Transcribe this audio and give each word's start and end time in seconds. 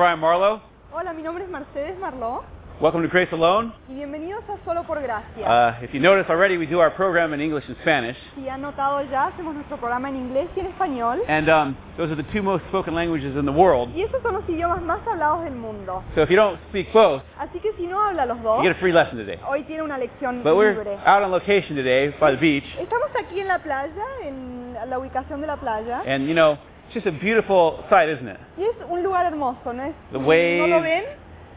Brian 0.00 0.18
Marlowe. 0.18 0.62
Hola, 0.94 1.12
mi 1.12 1.22
nombre 1.22 1.44
es 1.44 1.50
Mercedes 1.50 1.98
Marló 1.98 2.42
Welcome 2.80 3.02
to 3.06 3.10
Grace 3.10 3.34
Alone. 3.34 3.70
y 3.86 3.96
bienvenidos 3.96 4.42
a 4.48 4.56
Solo 4.64 4.82
por 4.84 4.98
Gracia. 5.02 5.46
Uh, 5.46 5.84
if 5.84 5.92
you 5.92 6.00
notice 6.00 6.24
already, 6.30 6.56
we 6.56 6.64
do 6.64 6.80
our 6.80 6.88
program 6.90 7.34
in 7.34 7.40
English 7.42 7.68
and 7.68 7.76
Spanish. 7.82 8.16
si 8.34 8.48
han 8.48 8.62
notado 8.62 9.02
ya, 9.10 9.26
hacemos 9.26 9.54
nuestro 9.54 9.76
programa 9.76 10.08
en 10.08 10.16
inglés 10.16 10.48
y 10.56 10.60
en 10.60 10.68
español. 10.68 11.20
And 11.28 11.50
um, 11.50 11.76
those 11.98 12.10
are 12.10 12.16
the 12.16 12.26
two 12.32 12.42
most 12.42 12.64
spoken 12.68 12.94
languages 12.94 13.36
in 13.36 13.44
the 13.44 13.52
world. 13.52 13.94
Y 13.94 14.00
esos 14.00 14.22
son 14.22 14.32
los 14.32 14.48
idiomas 14.48 14.80
más 14.80 15.06
hablados 15.06 15.44
del 15.44 15.52
mundo. 15.52 16.02
So 16.14 16.22
if 16.22 16.30
you 16.30 16.36
don't 16.36 16.58
speak 16.70 16.90
both, 16.94 17.20
Así 17.38 17.60
que 17.60 17.74
si 17.74 17.86
no 17.86 18.00
habla 18.00 18.24
los 18.24 18.42
dos, 18.42 18.64
you 18.64 18.70
get 18.70 18.78
a 18.78 18.80
free 18.80 18.92
lesson 18.92 19.18
today. 19.18 19.38
hoy 19.46 19.64
tiene 19.64 19.82
una 19.82 19.98
lección 19.98 20.42
But 20.42 20.56
we're 20.56 20.80
out 21.04 21.22
on 21.22 21.30
location 21.30 21.76
today 21.76 22.14
by 22.18 22.30
the 22.34 22.40
beach. 22.40 22.64
Estamos 22.78 23.10
aquí 23.22 23.38
en 23.38 23.48
la 23.48 23.58
playa, 23.58 24.02
en 24.22 24.78
la 24.88 24.98
ubicación 24.98 25.42
de 25.42 25.46
la 25.46 25.56
playa. 25.58 26.00
And, 26.06 26.26
you 26.26 26.32
know, 26.32 26.56
it's 26.90 26.94
just 26.94 27.06
a 27.06 27.12
beautiful 27.12 27.84
sight, 27.88 28.08
isn't 28.08 28.26
it? 28.28 28.38
Y 28.58 28.64
es 28.64 28.76
un 28.88 29.02
lugar 29.02 29.24
hermoso, 29.26 29.72
¿no 29.72 29.84
es? 29.84 29.94
The 30.12 30.18
¿No 30.18 30.26
waves. 30.26 30.68
lo 30.70 30.80
ven? 30.82 31.04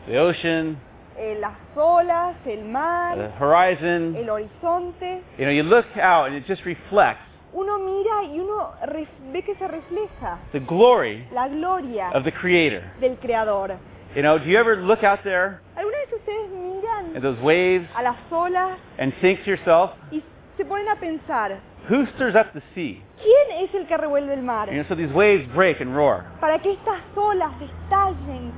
The 0.08 0.20
ocean, 0.20 0.78
Eh, 1.18 1.38
las 1.40 1.54
olas, 1.76 2.36
el 2.46 2.58
the 2.58 2.64
mar, 2.64 3.32
horizon. 3.40 4.16
el 4.16 4.30
horizonte. 4.30 5.22
You 5.38 5.46
know, 5.46 5.52
you 5.52 5.64
look 5.64 5.86
out 5.98 6.28
and 6.28 6.36
it 6.36 6.46
just 6.48 6.66
reflects 6.66 7.22
Uno 7.54 7.78
mira 7.78 8.23
y 8.23 8.40
uno 8.40 8.72
ref- 8.88 9.32
ve 9.32 9.44
que 9.44 9.54
se 9.56 9.68
refleja 9.68 10.40
the 10.52 10.59
glory 10.59 11.28
la 11.31 11.47
gloria 11.47 12.09
of 12.14 12.23
the 12.23 12.31
Creator. 12.31 12.81
del 13.00 13.16
Creador. 13.18 13.78
You 14.16 14.22
know, 14.23 14.38
do 14.40 14.45
you 14.50 14.58
ever 14.58 14.75
look 14.78 15.03
out 15.03 15.20
there 15.23 15.59
¿Alguna 15.75 15.97
vez 15.97 16.14
ustedes 16.14 16.50
miran 16.52 17.16
at 17.16 17.22
those 17.22 17.40
waves 17.42 17.88
a 17.95 18.02
las 18.02 18.18
olas 18.31 18.78
and 18.97 19.14
think 19.22 19.44
to 19.44 19.52
yourself, 19.52 19.92
y 20.12 20.23
se 20.64 20.69
ponen 20.69 20.88
a 20.88 20.95
pensar, 20.95 21.59
who 21.89 22.06
stirs 22.16 22.36
up 22.36 22.53
the 22.53 22.61
sea? 22.73 23.02
¿quién 23.22 23.64
es 23.64 23.73
el 23.75 23.86
que 23.86 23.97
revuelve 23.97 24.33
el 24.33 24.44
mar? 24.44 24.69
You 24.69 24.75
know, 24.75 24.86
so 24.88 24.95
these 24.95 25.11
waves 25.14 25.45
break 25.53 25.81
and 25.81 25.94
roar. 25.94 26.23
Para 26.39 26.59
que 26.59 26.72
estas 26.72 27.02
olas 27.16 27.52
estallen 27.61 28.52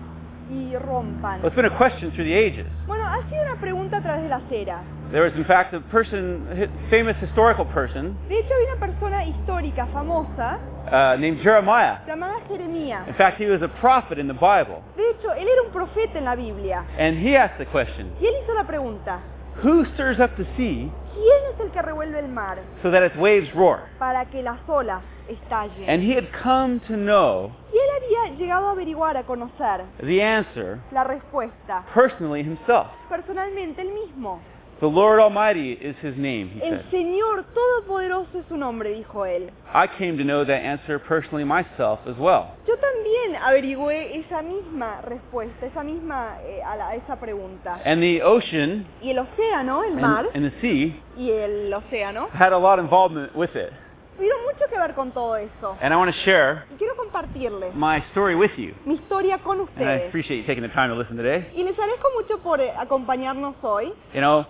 y 0.52 0.76
rompan. 0.78 1.42
Well, 1.42 1.48
it's 1.48 1.56
been 1.56 1.66
a 1.66 1.78
question 1.78 2.12
through 2.12 2.26
the 2.26 2.34
ages. 2.34 2.68
Bueno, 2.86 3.04
ha 3.06 3.28
sido 3.28 3.42
una 3.42 3.60
pregunta 3.60 3.98
a 3.98 4.02
través 4.02 4.22
de 4.22 4.30
las 4.30 4.44
eras. 4.52 4.84
There 5.12 5.24
was, 5.24 5.34
in 5.36 5.46
fact, 5.46 5.74
a 5.74 5.82
person, 5.82 6.48
a 6.52 6.90
famous 6.90 7.16
historical 7.22 7.66
person 7.66 8.16
De 8.28 8.40
hecho, 8.40 8.54
había 8.54 8.74
una 8.74 8.80
persona 8.80 9.26
histórica 9.26 9.88
famosa 9.88 10.60
uh, 10.86 11.20
named 11.20 11.42
Jeremiah. 11.42 12.00
llamada 12.06 12.40
Jeremías. 12.48 13.08
In 13.08 13.16
fact, 13.16 13.40
he 13.40 13.48
was 13.48 13.64
a 13.64 13.70
prophet 13.82 14.20
in 14.20 14.28
the 14.28 14.34
Bible. 14.34 14.84
De 14.96 15.10
hecho, 15.10 15.32
él 15.34 15.48
era 15.48 15.62
un 15.64 15.72
profeta 15.72 16.20
en 16.20 16.26
la 16.26 16.36
Biblia. 16.36 16.86
And 17.00 17.18
he 17.18 17.36
asked 17.36 17.58
the 17.58 17.66
question, 17.66 18.12
Y 18.22 18.28
él 18.28 18.34
hizo 18.44 18.54
la 18.54 18.66
pregunta, 18.66 19.22
who 19.64 19.86
stirs 19.94 20.20
up 20.20 20.36
the 20.38 20.46
sea 20.58 20.92
¿quién 21.16 21.54
es 21.54 21.60
el 21.62 21.72
que 21.72 21.82
revuelve 21.82 22.20
el 22.20 22.28
mar 22.30 22.60
so 22.84 22.92
that 22.92 23.04
its 23.04 23.16
waves 23.18 23.52
roar? 23.56 23.80
para 23.98 24.26
que 24.26 24.44
las 24.44 24.60
olas 24.68 25.02
estallen? 25.28 25.90
And 25.90 26.04
he 26.04 26.16
had 26.16 26.26
come 26.44 26.80
to 26.82 26.94
know 26.96 27.52
Y 27.74 27.78
él 27.78 28.04
había 28.28 28.38
llegado 28.38 28.68
a 28.68 28.72
averiguar, 28.72 29.18
a 29.18 29.24
conocer 29.24 29.82
the 30.06 30.22
answer 30.24 30.78
la 30.92 31.04
respuesta. 31.04 31.84
personally 31.94 32.42
himself. 32.42 32.88
Personalmente, 33.10 33.82
él 33.82 33.92
mismo. 33.92 34.40
The 34.82 34.88
Lord 34.90 35.22
Almighty 35.22 35.72
is 35.72 35.96
his 36.02 36.18
name, 36.18 36.50
he 36.50 36.62
El 36.62 36.72
said. 36.82 36.92
Señor 36.92 37.46
Todopoderoso 37.54 38.40
es 38.40 38.46
su 38.50 38.58
nombre, 38.58 38.90
dijo 38.94 39.26
él. 39.26 39.50
I 39.74 39.88
came 39.88 40.18
to 40.18 40.24
know 40.26 40.44
that 40.44 40.62
answer 40.62 41.00
personally 41.00 41.46
myself 41.46 42.00
as 42.06 42.18
well. 42.18 42.56
Yo 42.68 42.76
también 42.76 43.38
averigüé 43.42 44.18
esa 44.20 44.42
misma 44.42 45.02
respuesta, 45.04 45.66
esa 45.66 45.82
misma 45.82 46.38
eh, 46.44 46.62
a, 46.62 46.76
la- 46.76 46.90
a 46.90 46.96
esa 46.96 47.16
pregunta. 47.18 47.80
And 47.86 48.02
the 48.02 48.22
ocean 48.22 48.86
Y 49.02 49.12
el 49.12 49.20
océano, 49.20 49.82
el 49.86 49.96
mar 49.96 50.26
and, 50.34 50.44
and 50.46 50.52
the 50.54 50.60
sea 50.62 51.02
y 51.18 51.32
el 51.32 51.74
océano 51.74 52.28
had 52.34 52.52
a 52.52 52.58
lot 52.58 52.78
of 52.78 52.84
involvement 52.84 53.34
with 53.34 53.56
it. 53.56 53.72
tuvieron 54.18 54.44
mucho 54.44 54.66
que 54.70 54.78
ver 54.78 54.94
con 54.94 55.12
todo 55.14 55.36
eso. 55.38 55.78
And 55.82 55.94
I 55.94 55.98
want 55.98 56.14
to 56.14 56.18
share 56.26 56.66
Y 56.74 56.76
quiero 56.78 56.96
compartirles 56.98 57.74
my 57.76 58.04
story 58.12 58.36
with 58.36 58.52
you. 58.58 58.74
mi 58.86 58.96
historia 58.96 59.38
con 59.38 59.60
And 59.62 59.70
I 59.70 59.72
ustedes. 59.72 60.08
appreciate 60.10 60.38
you 60.42 60.44
taking 60.46 60.64
the 60.64 60.74
time 60.74 60.90
to 60.90 60.96
listen 60.96 61.16
today. 61.16 61.48
Y 61.56 61.64
les 61.64 61.80
agradezco 61.80 62.10
mucho 62.14 62.40
por 62.44 62.60
eh, 62.60 62.72
acompañarnos 62.78 63.56
hoy. 63.62 63.94
You 64.14 64.20
know, 64.20 64.46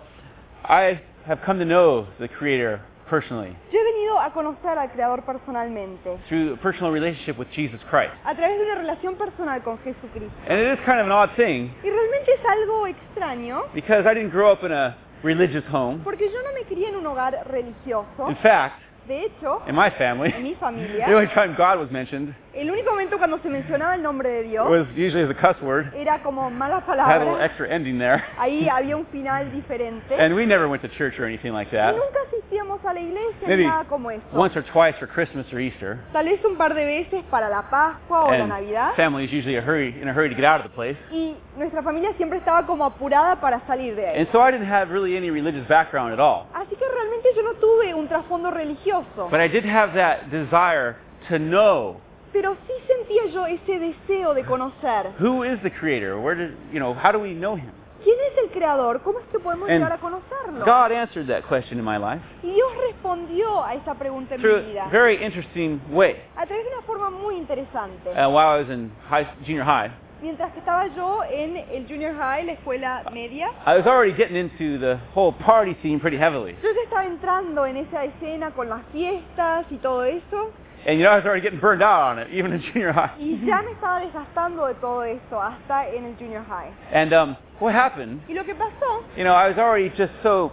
I 0.64 1.00
have 1.26 1.40
come 1.44 1.58
to 1.58 1.64
know 1.64 2.06
the 2.18 2.28
Creator 2.28 2.80
personally 3.08 3.56
Yo 3.72 3.78
he 3.78 3.84
venido 3.92 4.18
a 4.18 4.32
conocer 4.32 4.76
al 4.78 4.88
Creador 4.90 5.22
personalmente, 5.24 6.18
through 6.28 6.54
a 6.54 6.56
personal 6.56 6.90
relationship 6.92 7.38
with 7.38 7.48
Jesus 7.54 7.80
Christ. 7.88 8.12
a 8.24 8.34
través 8.34 8.58
de 8.58 8.64
una 8.64 8.74
relación 8.76 9.16
personal 9.16 9.62
con 9.62 9.78
Jesucristo. 9.78 10.32
And 10.48 10.58
it 10.58 10.78
is 10.78 10.84
kind 10.84 10.98
of 11.00 11.06
an 11.06 11.12
odd 11.12 11.30
thing 11.36 11.70
Y 11.84 11.90
realmente 11.90 12.32
es 12.32 12.44
algo 12.44 12.86
extraño, 12.86 13.62
because 13.74 14.06
I 14.06 14.14
didn't 14.14 14.30
grow 14.30 14.50
up 14.50 14.64
in 14.64 14.72
a 14.72 14.96
religious 15.22 15.64
home. 15.70 16.00
porque 16.04 16.28
yo 16.32 16.42
no 16.42 16.52
me 16.52 16.64
crié 16.64 16.88
en 16.88 16.96
un 16.96 17.06
hogar 17.06 17.46
religioso. 17.48 18.28
In 18.28 18.36
fact, 18.36 18.80
De 19.06 19.24
hecho, 19.24 19.62
in 19.68 19.74
my 19.74 19.90
family, 19.90 20.32
en 20.34 20.42
mi 20.42 20.50
the 20.54 20.60
familia, 20.60 21.06
only 21.08 21.28
time 21.28 21.54
God 21.56 21.78
was 21.78 21.90
mentioned 21.90 22.34
el 22.54 22.70
único 22.70 22.90
momento 22.90 23.18
cuando 23.18 23.38
se 23.40 23.50
mencionaba 23.50 23.94
el 23.96 24.02
nombre 24.02 24.30
de 24.30 24.42
Dios 24.44 24.66
was 24.68 24.86
usually 24.96 25.22
as 25.22 25.28
a 25.30 25.34
cuss 25.34 25.60
word. 25.60 25.92
era 25.94 26.22
como 26.22 26.48
malas 26.50 26.82
Had 26.88 26.98
a 26.98 27.18
little 27.18 27.34
palabras. 27.34 27.44
extra 27.50 27.68
ending 27.68 27.98
there. 27.98 28.24
Ahí 28.38 28.66
había 28.72 28.96
un 28.96 29.04
final 29.12 29.44
diferente. 29.52 30.14
And 30.18 30.34
we 30.34 30.46
never 30.46 30.66
went 30.66 30.80
to 30.82 30.88
church 30.88 31.20
or 31.20 31.26
anything 31.26 31.52
like 31.52 31.68
Y 31.70 31.76
that. 31.76 31.92
nunca 31.94 32.18
asistíamos 32.26 32.82
a 32.82 32.94
la 32.94 33.00
iglesia 33.00 33.46
Maybe 33.46 33.64
ni 33.64 33.68
nada 33.68 33.84
como 33.84 34.10
eso. 34.10 34.22
once 34.32 34.56
or 34.56 34.62
twice 34.72 34.96
for 34.98 35.06
Christmas 35.06 35.44
or 35.52 35.60
Easter. 35.60 35.98
Tal 36.14 36.24
vez 36.24 36.42
un 36.46 36.56
par 36.56 36.72
de 36.74 36.82
veces 36.86 37.22
para 37.30 37.50
la 37.50 37.60
Pascua 37.68 38.24
o 38.24 38.30
la 38.30 38.36
And 38.38 38.48
Navidad. 38.48 38.94
family 38.96 39.26
is 39.26 39.32
usually 39.32 39.56
a 39.56 39.60
hurry, 39.62 39.94
in 40.00 40.08
a 40.08 40.12
hurry 40.14 40.30
to 40.30 40.34
get 40.34 40.46
out 40.46 40.64
of 40.64 40.70
the 40.70 40.74
place. 40.74 40.96
Y 41.12 41.36
nuestra 41.58 41.82
familia 41.82 42.14
siempre 42.16 42.38
estaba 42.38 42.64
como 42.66 42.86
apurada 42.86 43.36
para 43.38 43.60
salir 43.66 43.94
de 43.96 44.06
ahí. 44.08 44.18
And 44.18 44.28
so 44.32 44.40
I 44.40 44.50
didn't 44.50 44.66
have 44.72 44.90
really 44.90 45.14
any 45.14 45.28
religious 45.30 45.68
background 45.68 46.14
at 46.14 46.20
all. 46.20 46.46
Así 46.54 46.74
que 46.74 46.86
realmente 46.88 47.28
yo 47.36 47.42
no 47.42 47.52
tuve 47.60 47.92
un 47.94 48.08
trasfondo 48.08 48.50
religioso. 48.50 48.95
But 49.30 49.40
I 49.40 49.48
did 49.48 49.64
have 49.64 49.94
that 49.94 50.30
desire 50.30 50.96
to 51.28 51.38
know 51.38 52.00
Pero 52.32 52.54
sí 52.66 52.72
sentía 52.86 53.26
yo 53.32 53.46
ese 53.46 53.78
deseo 53.78 54.34
de 54.34 54.42
conocer. 54.44 55.12
who 55.18 55.42
is 55.44 55.58
the 55.62 55.70
creator? 55.70 56.18
Where 56.20 56.34
did, 56.36 56.54
you 56.72 56.78
know, 56.80 56.92
how 56.94 57.10
do 57.12 57.18
we 57.18 57.32
know 57.34 57.56
him? 57.56 57.70
¿Quién 58.04 58.16
es 58.30 58.38
el 58.38 58.50
creador? 58.50 59.00
¿Cómo 59.02 59.18
es 59.18 59.26
que 59.32 59.38
podemos 59.40 59.68
And 59.68 59.80
llegar 59.82 59.92
a 59.92 59.98
conocerlo? 59.98 60.64
God 60.64 60.92
answered 60.92 61.26
that 61.26 61.42
question 61.48 61.78
in 61.78 61.84
my 61.84 61.96
life 61.96 62.22
Y 62.44 62.52
Dios 62.52 62.70
respondió 62.92 63.64
a 63.64 63.74
esa 63.74 63.94
pregunta 63.94 64.34
en 64.36 64.42
mi 64.42 64.46
through 64.48 64.78
a 64.78 64.88
very 64.90 65.16
interesting 65.24 65.80
way. 65.90 66.16
a 66.36 66.46
través 66.46 66.64
de 66.66 66.70
una 66.72 66.82
forma 66.82 67.10
muy 67.10 67.36
interesante. 67.36 68.10
Uh, 68.10 68.28
while 68.30 68.48
I 68.48 68.58
was 68.60 68.68
in 68.70 68.92
high, 69.08 69.26
junior 69.44 69.64
high, 69.64 69.90
Mientras 70.22 70.50
que 70.52 70.60
estaba 70.60 70.86
yo 70.96 71.20
en 71.30 71.56
el 71.56 71.86
junior 71.86 72.14
high, 72.16 72.44
la 72.44 72.52
escuela 72.52 73.02
media, 73.12 73.48
I 73.66 73.76
was 73.76 73.86
already 73.86 74.12
getting 74.12 74.36
into 74.36 74.78
the 74.78 74.98
whole 75.14 75.32
party 75.32 75.76
scene 75.82 76.00
pretty 76.00 76.16
heavily. 76.16 76.56
yo 76.62 76.68
ya 76.72 76.82
estaba 76.84 77.04
entrando 77.04 77.66
en 77.66 77.76
esa 77.76 78.04
escena 78.04 78.50
con 78.52 78.68
las 78.68 78.80
fiestas 78.92 79.66
y 79.70 79.76
todo 79.76 80.04
eso, 80.04 80.52
And 80.86 80.98
you 80.98 81.04
know, 81.04 81.10
I 81.10 81.16
was 81.16 81.24
already 81.26 81.42
getting 81.42 81.58
burned 81.58 81.82
out 81.82 82.00
on 82.12 82.18
it, 82.20 82.28
even 82.32 82.52
in 82.52 82.60
junior 82.72 82.92
high. 82.92 83.10
y 83.18 83.44
ya 83.44 83.60
me 83.62 83.72
estaba 83.72 84.00
desgastando 84.00 84.66
de 84.68 84.74
todo 84.76 85.02
eso 85.02 85.40
hasta 85.40 85.88
en 85.90 86.04
el 86.06 86.14
junior 86.16 86.44
high. 86.48 86.72
And 86.92 87.12
um, 87.12 87.36
what 87.60 87.74
happened, 87.74 88.20
Y 88.28 88.34
lo 88.34 88.44
que 88.44 88.54
pasó 88.54 89.02
you 89.16 89.24
know, 89.24 89.34
I 89.34 89.48
was 89.48 89.58
already 89.58 89.90
just 89.90 90.12
so 90.22 90.50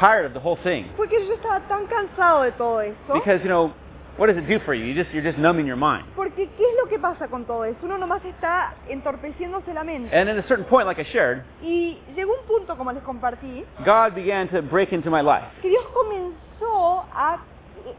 tired 0.00 0.24
of 0.24 0.32
the 0.32 0.40
whole 0.40 0.56
thing. 0.62 0.86
fue 0.96 1.06
que 1.08 1.18
yo 1.26 1.34
estaba 1.34 1.60
tan 1.68 1.86
cansado 1.86 2.42
de 2.44 2.52
todo 2.52 2.78
eso. 2.80 3.12
Because, 3.12 3.42
you 3.42 3.48
know, 3.48 3.72
what 4.18 4.28
does 4.28 4.36
it 4.36 4.46
do 4.48 4.58
for 4.64 4.74
you? 4.74 4.84
You 4.84 4.94
just, 4.94 5.12
you're 5.12 5.22
just 5.24 5.38
numbing 5.38 5.66
your 5.66 5.76
mind. 5.76 6.04
Porque 6.14 6.48
¿qué 6.56 6.64
es 6.64 6.76
lo 6.82 6.88
que 6.88 6.98
pasa 6.98 7.28
con 7.28 7.44
todo 7.44 7.64
eso? 7.64 7.78
Uno 7.82 7.98
nomás 7.98 8.24
está 8.24 8.74
entorpeciéndose 8.88 9.72
la 9.74 9.84
mente. 9.84 10.14
And 10.16 10.28
at 10.28 10.36
a 10.38 10.46
certain 10.48 10.64
point, 10.64 10.86
like 10.86 10.98
I 11.00 11.04
shared, 11.12 11.42
Y 11.62 11.98
llegó 12.14 12.32
un 12.32 12.46
punto, 12.46 12.76
como 12.76 12.92
les 12.92 13.02
compartí, 13.02 13.64
God 13.84 14.14
began 14.14 14.48
to 14.48 14.62
break 14.62 14.92
into 14.92 15.10
my 15.10 15.20
life. 15.22 15.46
que 15.62 15.68
Dios 15.68 15.84
comenzó 15.92 17.04
a, 17.14 17.38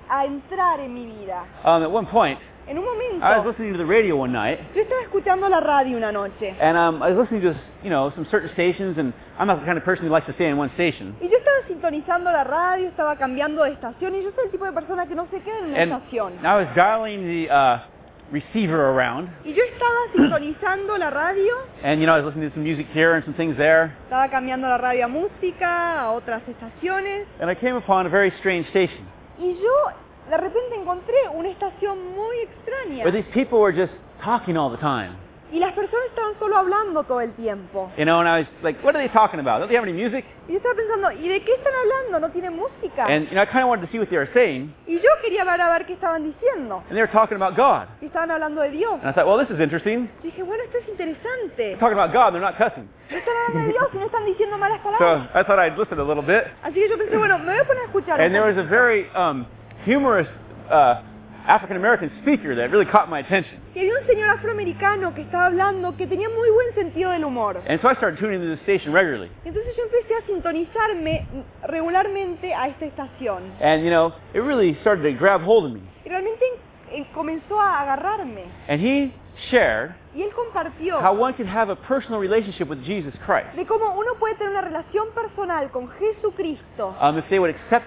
a 0.09 0.25
entrar 0.25 0.79
en 0.79 0.93
mi 0.93 1.05
vida. 1.05 1.43
Um, 1.63 1.83
at 1.83 1.91
one 1.91 2.05
point, 2.07 2.39
En 2.67 2.77
un 2.77 2.83
I 2.83 2.87
was 2.87 3.19
momento, 3.21 3.49
listening 3.49 3.71
to 3.73 3.77
the 3.77 3.85
radio 3.85 4.15
one 4.17 4.31
night, 4.33 4.59
yo 4.75 4.81
estaba 4.81 5.01
escuchando 5.01 5.47
la 5.49 5.59
radio 5.61 5.95
una 5.97 6.11
noche. 6.11 6.53
and 6.59 6.77
um, 6.77 7.01
I 7.01 7.11
was 7.11 7.17
listening 7.17 7.41
to, 7.43 7.55
you 7.83 7.89
know, 7.89 8.11
some 8.15 8.25
certain 8.29 8.49
stations, 8.53 8.97
and 8.97 9.13
I'm 9.39 9.47
not 9.47 9.59
the 9.61 9.65
kind 9.65 9.77
of 9.77 9.85
person 9.85 10.05
who 10.05 10.11
likes 10.11 10.25
to 10.27 10.33
stay 10.33 10.49
in 10.49 10.57
one 10.57 10.69
station. 10.75 11.15
Y 11.21 11.27
yo 11.29 11.37
estaba 11.37 11.65
sintonizando 11.67 12.29
la 12.31 12.43
radio, 12.43 12.89
estaba 12.89 13.15
cambiando 13.15 13.63
de 13.63 13.71
estación, 13.71 14.15
y 14.15 14.23
yo 14.23 14.31
soy 14.35 14.45
el 14.45 14.51
tipo 14.51 14.65
de 14.65 14.73
persona 14.73 15.05
que 15.07 15.15
no 15.15 15.27
se 15.31 15.39
queda 15.39 15.59
en 15.59 15.65
una 15.71 15.81
And 15.81 15.91
estación. 15.93 16.45
I 16.45 16.55
was 16.57 16.67
dialing 16.75 17.25
the 17.25 17.49
uh, 17.49 17.79
receiver 18.31 18.91
around, 18.91 19.29
Y 19.45 19.53
yo 19.53 19.63
estaba 19.63 20.11
sintonizando 20.13 20.97
la 20.97 21.09
radio, 21.09 21.53
and, 21.83 22.01
you 22.01 22.05
know, 22.05 22.15
I 22.15 22.19
was 22.21 22.25
listening 22.25 22.49
to 22.49 22.53
some 22.55 22.63
music 22.63 22.87
here 22.93 23.13
and 23.15 23.23
some 23.23 23.33
things 23.35 23.55
there, 23.55 23.93
estaba 24.09 24.27
cambiando 24.29 24.67
la 24.67 24.77
radio 24.77 25.05
a 25.05 25.07
música, 25.07 26.01
a 26.01 26.11
otras 26.11 26.41
estaciones, 26.49 27.27
and 27.39 27.49
I 27.49 27.55
came 27.55 27.77
upon 27.77 28.05
a 28.05 28.09
very 28.09 28.31
strange 28.39 28.67
station. 28.71 29.07
y 29.39 29.53
yo 29.53 29.91
de 30.29 30.37
repente 30.37 30.75
encontré 30.75 31.17
una 31.33 31.49
estación 31.49 31.97
muy 32.15 32.37
extraña. 32.41 33.03
Where 33.03 33.11
these 33.11 33.29
people 33.33 33.59
were 33.59 33.73
just 33.73 33.93
talking 34.23 34.57
all 34.57 34.69
the 34.69 34.77
time. 34.77 35.15
Y 35.49 35.59
las 35.59 35.71
personas 35.73 36.07
estaban 36.09 36.37
solo 36.39 36.57
hablando 36.57 37.05
todo 37.05 37.21
el 37.21 37.31
tiempo. 37.31 37.89
You 37.97 38.03
know, 38.03 38.19
and 38.19 38.27
I 38.27 38.39
was 38.41 38.47
like, 38.63 38.83
what 38.83 38.97
are 38.97 38.99
they 39.01 39.07
talking 39.07 39.39
about? 39.39 39.59
Don't 39.59 39.69
they 39.69 39.77
have 39.77 39.87
any 39.87 39.93
music? 39.95 40.25
Y 40.49 40.51
yo 40.51 40.57
estaba 40.57 40.75
pensando, 40.75 41.09
¿y 41.13 41.29
de 41.29 41.41
qué 41.41 41.53
están 41.53 41.71
hablando? 41.73 42.19
¿No 42.19 42.33
tiene 42.33 42.49
música? 42.49 43.05
And, 43.07 43.29
you 43.29 43.35
know, 43.35 43.43
I 43.43 43.45
kind 43.45 43.63
of 43.63 43.69
wanted 43.69 43.85
to 43.85 43.91
see 43.93 43.97
what 43.97 44.09
they 44.09 44.17
were 44.17 44.29
saying, 44.33 44.73
Y 44.87 44.99
yo 44.99 45.07
quería 45.23 45.45
ver 45.45 45.61
a 45.61 45.69
ver 45.71 45.85
qué 45.85 45.93
estaban 45.93 46.25
diciendo. 46.25 46.83
and 46.89 46.97
they 46.97 47.01
were 47.01 47.07
talking 47.07 47.37
about 47.37 47.55
God. 47.55 47.87
Y 48.01 48.07
estaban 48.07 48.29
hablando 48.29 48.59
de 48.61 48.71
Dios. 48.71 48.99
And 48.99 49.07
I 49.07 49.13
thought, 49.13 49.25
well, 49.25 49.37
this 49.39 49.49
is 49.49 49.61
interesting. 49.61 50.09
Y 50.21 50.31
dije, 50.31 50.43
bueno, 50.43 50.61
esto 50.65 50.79
es 50.79 50.89
interesante. 50.89 51.55
They're 51.55 51.79
talking 51.79 51.97
about 51.97 52.11
God, 52.11 52.33
they're 52.33 52.43
not 52.43 52.57
cussing. 52.57 52.89
Están 53.07 53.33
hablando 53.47 53.67
de 53.67 53.71
Dios 53.71 53.87
y 53.93 53.97
no 53.99 54.05
están 54.07 54.25
diciendo 54.25 54.57
malas 54.57 54.81
So 54.83 54.91
palabras. 54.91 55.29
I 55.33 55.43
thought 55.43 55.59
I'd 55.59 55.77
listen 55.77 55.97
a 55.97 56.03
little 56.03 56.23
bit. 56.23 56.43
Así 56.61 56.73
que 56.75 56.89
yo 56.89 56.97
pensé, 56.97 57.15
bueno, 57.15 57.39
me 57.39 57.53
voy 57.53 57.61
a 57.61 57.63
poner 57.63 57.83
a 57.83 57.85
escuchar. 57.85 58.19
And 58.19 58.35
there 58.35 58.43
was 58.43 58.57
a 58.57 58.67
very 58.67 59.07
um, 59.15 59.45
humorous 59.87 60.27
uh, 60.69 61.01
African 61.47 61.77
American 61.77 62.11
speaker 62.21 62.55
that 62.55 62.71
really 62.71 62.85
caught 62.85 63.09
my 63.09 63.19
attention. 63.19 63.61
Y 63.73 63.79
había 63.79 63.93
un 63.99 64.05
señor 64.05 64.29
afroamericano 64.31 65.15
que 65.15 65.21
estaba 65.21 65.45
hablando 65.45 65.95
que 65.95 66.05
tenía 66.07 66.27
muy 66.27 66.49
buen 66.49 66.73
sentido 66.75 67.11
del 67.11 67.23
humor. 67.23 67.61
And 67.67 67.79
so 67.81 67.87
I 67.87 67.95
started 67.95 68.19
tuning 68.19 68.41
into 68.41 68.53
the 68.53 68.61
station 68.63 68.91
regularly. 68.91 69.31
Entonces 69.45 69.75
yo 69.77 69.83
empecé 69.83 70.13
a 70.15 70.25
sintonizarme 70.25 71.25
regularmente 71.67 72.53
a 72.53 72.67
esta 72.67 72.85
estación. 72.85 73.53
And, 73.61 73.83
you 73.83 73.89
know, 73.89 74.13
it 74.33 74.41
really 74.41 74.77
started 74.81 75.03
to 75.03 75.13
grab 75.17 75.41
hold 75.41 75.65
of 75.65 75.71
me. 75.71 75.81
Y 76.05 76.09
realmente 76.09 76.43
eh, 76.91 77.07
comenzó 77.13 77.61
a 77.61 77.81
agarrarme. 77.81 78.43
And 78.67 78.81
he 78.81 79.13
shared 79.49 79.95
Y 80.13 80.23
él 80.23 80.33
compartió 80.33 80.99
how 80.99 81.13
one 81.13 81.33
can 81.33 81.47
have 81.47 81.69
a 81.69 81.75
personal 81.75 82.19
relationship 82.19 82.67
with 82.67 82.83
Jesus 82.83 83.13
Christ 83.25 83.55
de 83.55 83.65
cómo 83.65 83.95
uno 83.95 84.15
puede 84.15 84.35
tener 84.35 84.51
una 84.51 84.61
relación 84.61 85.13
personal 85.13 85.69
con 85.69 85.87
Jesucristo 85.89 86.95
um, 86.99 87.19
if 87.19 87.29
they 87.29 87.37
would 87.37 87.53
accept 87.55 87.85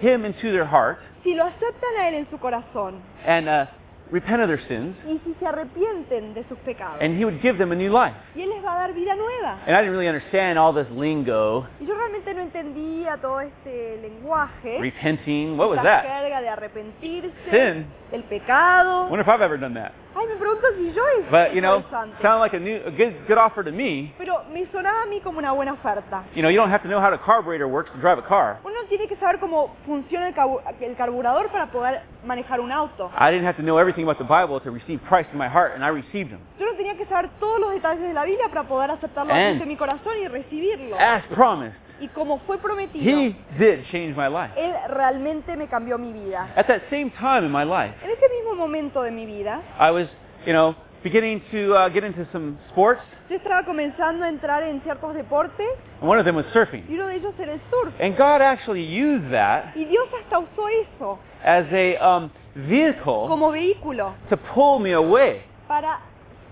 him 0.00 0.24
into 0.24 0.52
their 0.52 0.64
heart 0.64 1.00
si 1.22 1.34
lo 1.34 1.44
aceptan 1.44 1.90
a 2.00 2.08
Él 2.08 2.14
en 2.14 2.30
su 2.30 2.38
corazón 2.38 2.96
and 3.26 3.48
uh, 3.48 3.66
repent 4.10 4.42
of 4.42 4.48
their 4.48 4.60
sins, 4.68 4.94
y 5.06 5.18
si 5.24 5.34
se 5.38 5.46
arrepienten 5.46 6.34
de 6.34 6.44
sus 6.48 6.58
pecados. 6.58 7.00
and 7.00 7.16
he 7.18 7.24
would 7.24 7.40
give 7.40 7.56
them 7.58 7.72
a 7.72 7.74
new 7.74 7.90
life. 7.90 8.14
Y 8.34 8.42
Él 8.42 8.50
les 8.50 8.62
va 8.64 8.74
a 8.74 8.78
dar 8.88 8.92
vida 8.92 9.14
nueva. 9.14 9.58
And 9.66 9.74
I 9.76 9.80
didn't 9.82 9.92
really 9.92 10.08
understand 10.08 10.58
all 10.58 10.72
this 10.74 10.90
lingo, 10.90 11.66
Y 11.80 11.86
yo 11.86 11.94
realmente 11.94 12.34
no 12.34 12.42
entendía 12.42 13.16
todo 13.18 13.40
este 13.40 13.98
lenguaje. 14.02 14.78
repenting. 14.80 15.56
What 15.56 15.68
was 15.70 15.78
esta 15.78 16.02
that? 16.02 16.04
jerga 16.04 16.40
de 16.42 16.48
arrepentirse, 16.48 17.50
Sin. 17.50 17.86
El 18.12 18.22
pecado. 18.24 19.08
wonder 19.08 19.20
if 19.20 19.28
I've 19.28 19.42
ever 19.42 19.58
done 19.58 19.74
that. 19.74 19.92
Ay, 20.14 20.26
me 20.26 20.36
pregunto 20.36 20.66
si 20.76 20.92
yo 20.92 21.02
he 21.16 21.30
But, 21.30 21.54
you 21.54 21.62
know, 21.62 21.82
sounded 22.20 22.40
like 22.40 22.52
a 22.54 22.60
new, 22.60 22.80
a 22.84 22.90
good, 22.90 23.26
good 23.26 23.38
offer 23.38 23.64
to 23.64 23.72
me. 23.72 24.12
Pero 24.18 24.44
me 24.52 24.66
sonaba 24.70 25.02
a 25.02 25.06
mí 25.06 25.20
como 25.22 25.38
una 25.38 25.52
buena 25.52 25.72
oferta. 25.72 26.24
You 26.34 26.42
know, 26.42 26.50
you 26.50 26.58
don't 26.58 26.70
have 26.70 26.82
to 26.82 26.88
know 26.88 27.00
how 27.00 27.10
the 27.10 27.18
carburetor 27.18 27.66
works 27.66 27.90
to 27.92 27.98
drive 27.98 28.18
a 28.18 28.22
car. 28.22 28.58
Uno 28.64 28.74
tiene 28.88 29.08
que 29.08 29.16
saber 29.16 29.40
cómo 29.40 29.74
funciona 29.86 30.28
el, 30.28 30.96
carburador 30.96 31.50
para 31.50 31.66
poder 31.68 32.02
manejar 32.26 32.60
un 32.60 32.70
auto. 32.70 33.10
I 33.18 33.30
didn't 33.30 33.46
have 33.46 33.56
to 33.56 33.62
know 33.62 33.78
everything 33.78 34.04
about 34.04 34.18
the 34.18 34.24
Bible 34.24 34.60
to 34.60 34.70
receive 34.70 35.00
Christ 35.08 35.30
in 35.32 35.38
my 35.38 35.48
heart, 35.48 35.72
and 35.74 35.82
I 35.82 35.88
received 35.88 36.30
him. 36.30 36.40
Yo 36.58 36.66
no 36.66 36.74
tenía 36.76 36.94
que 36.96 37.06
saber 37.06 37.30
todos 37.40 37.58
los 37.60 37.72
detalles 37.72 38.02
de 38.02 38.12
la 38.12 38.24
Biblia 38.24 38.48
para 38.48 38.64
poder 38.64 38.90
aceptarlo 38.90 39.32
And- 39.32 39.62
en 39.62 39.68
mi 39.68 39.76
corazón 39.76 40.12
y 40.22 40.28
recibirlo. 40.28 40.96
As 40.98 41.24
promised, 41.34 41.74
Y 42.02 42.08
como 42.08 42.40
fue 42.40 42.58
prometido, 42.58 43.04
he 43.04 43.36
did 43.56 43.84
change 43.92 44.16
my 44.16 44.26
life. 44.26 44.52
Él 44.56 44.74
realmente 44.88 45.56
me 45.56 45.68
cambió 45.68 45.98
mi 45.98 46.12
vida. 46.12 46.48
At 46.56 46.66
that 46.66 46.82
same 46.90 47.10
time 47.12 47.44
in 47.44 47.52
my 47.52 47.62
life, 47.62 47.94
En 48.04 48.10
ese 48.10 48.28
mismo 48.28 48.54
momento 48.54 49.02
de 49.02 49.10
mi 49.10 49.26
vida, 49.26 49.62
I 49.78 49.90
was, 49.90 50.08
you 50.46 50.52
know, 50.52 50.74
beginning 51.02 51.40
to 51.52 51.74
uh, 51.74 51.88
get 51.88 52.04
into 52.04 52.26
some 52.32 52.58
sports, 52.70 53.00
yo 53.30 53.36
estaba 53.36 53.64
comenzando 53.64 54.24
a 54.24 54.28
entrar 54.28 54.62
en 54.62 54.80
ciertos 54.82 55.14
deportes 55.14 55.66
and 56.00 56.08
one 56.08 56.18
of 56.18 56.24
them 56.24 56.36
was 56.36 56.44
surfing. 56.52 56.84
y 56.88 56.94
uno 56.94 57.06
de 57.06 57.16
ellos 57.16 57.34
era 57.38 57.52
el 57.52 57.60
surf. 57.70 57.94
And 58.00 58.16
God 58.16 58.42
actually 58.42 58.82
used 58.84 59.30
that 59.30 59.74
Y 59.76 59.84
Dios 59.84 60.08
hasta 60.20 60.38
usó 60.38 60.68
eso 60.68 61.18
as 61.44 61.66
a 61.72 61.98
um, 62.00 62.30
vehicle 62.54 63.26
como 63.28 63.50
vehículo 63.50 64.14
to 64.28 64.36
pull 64.36 64.78
me 64.80 64.92
away 64.92 65.42
para 65.66 66.00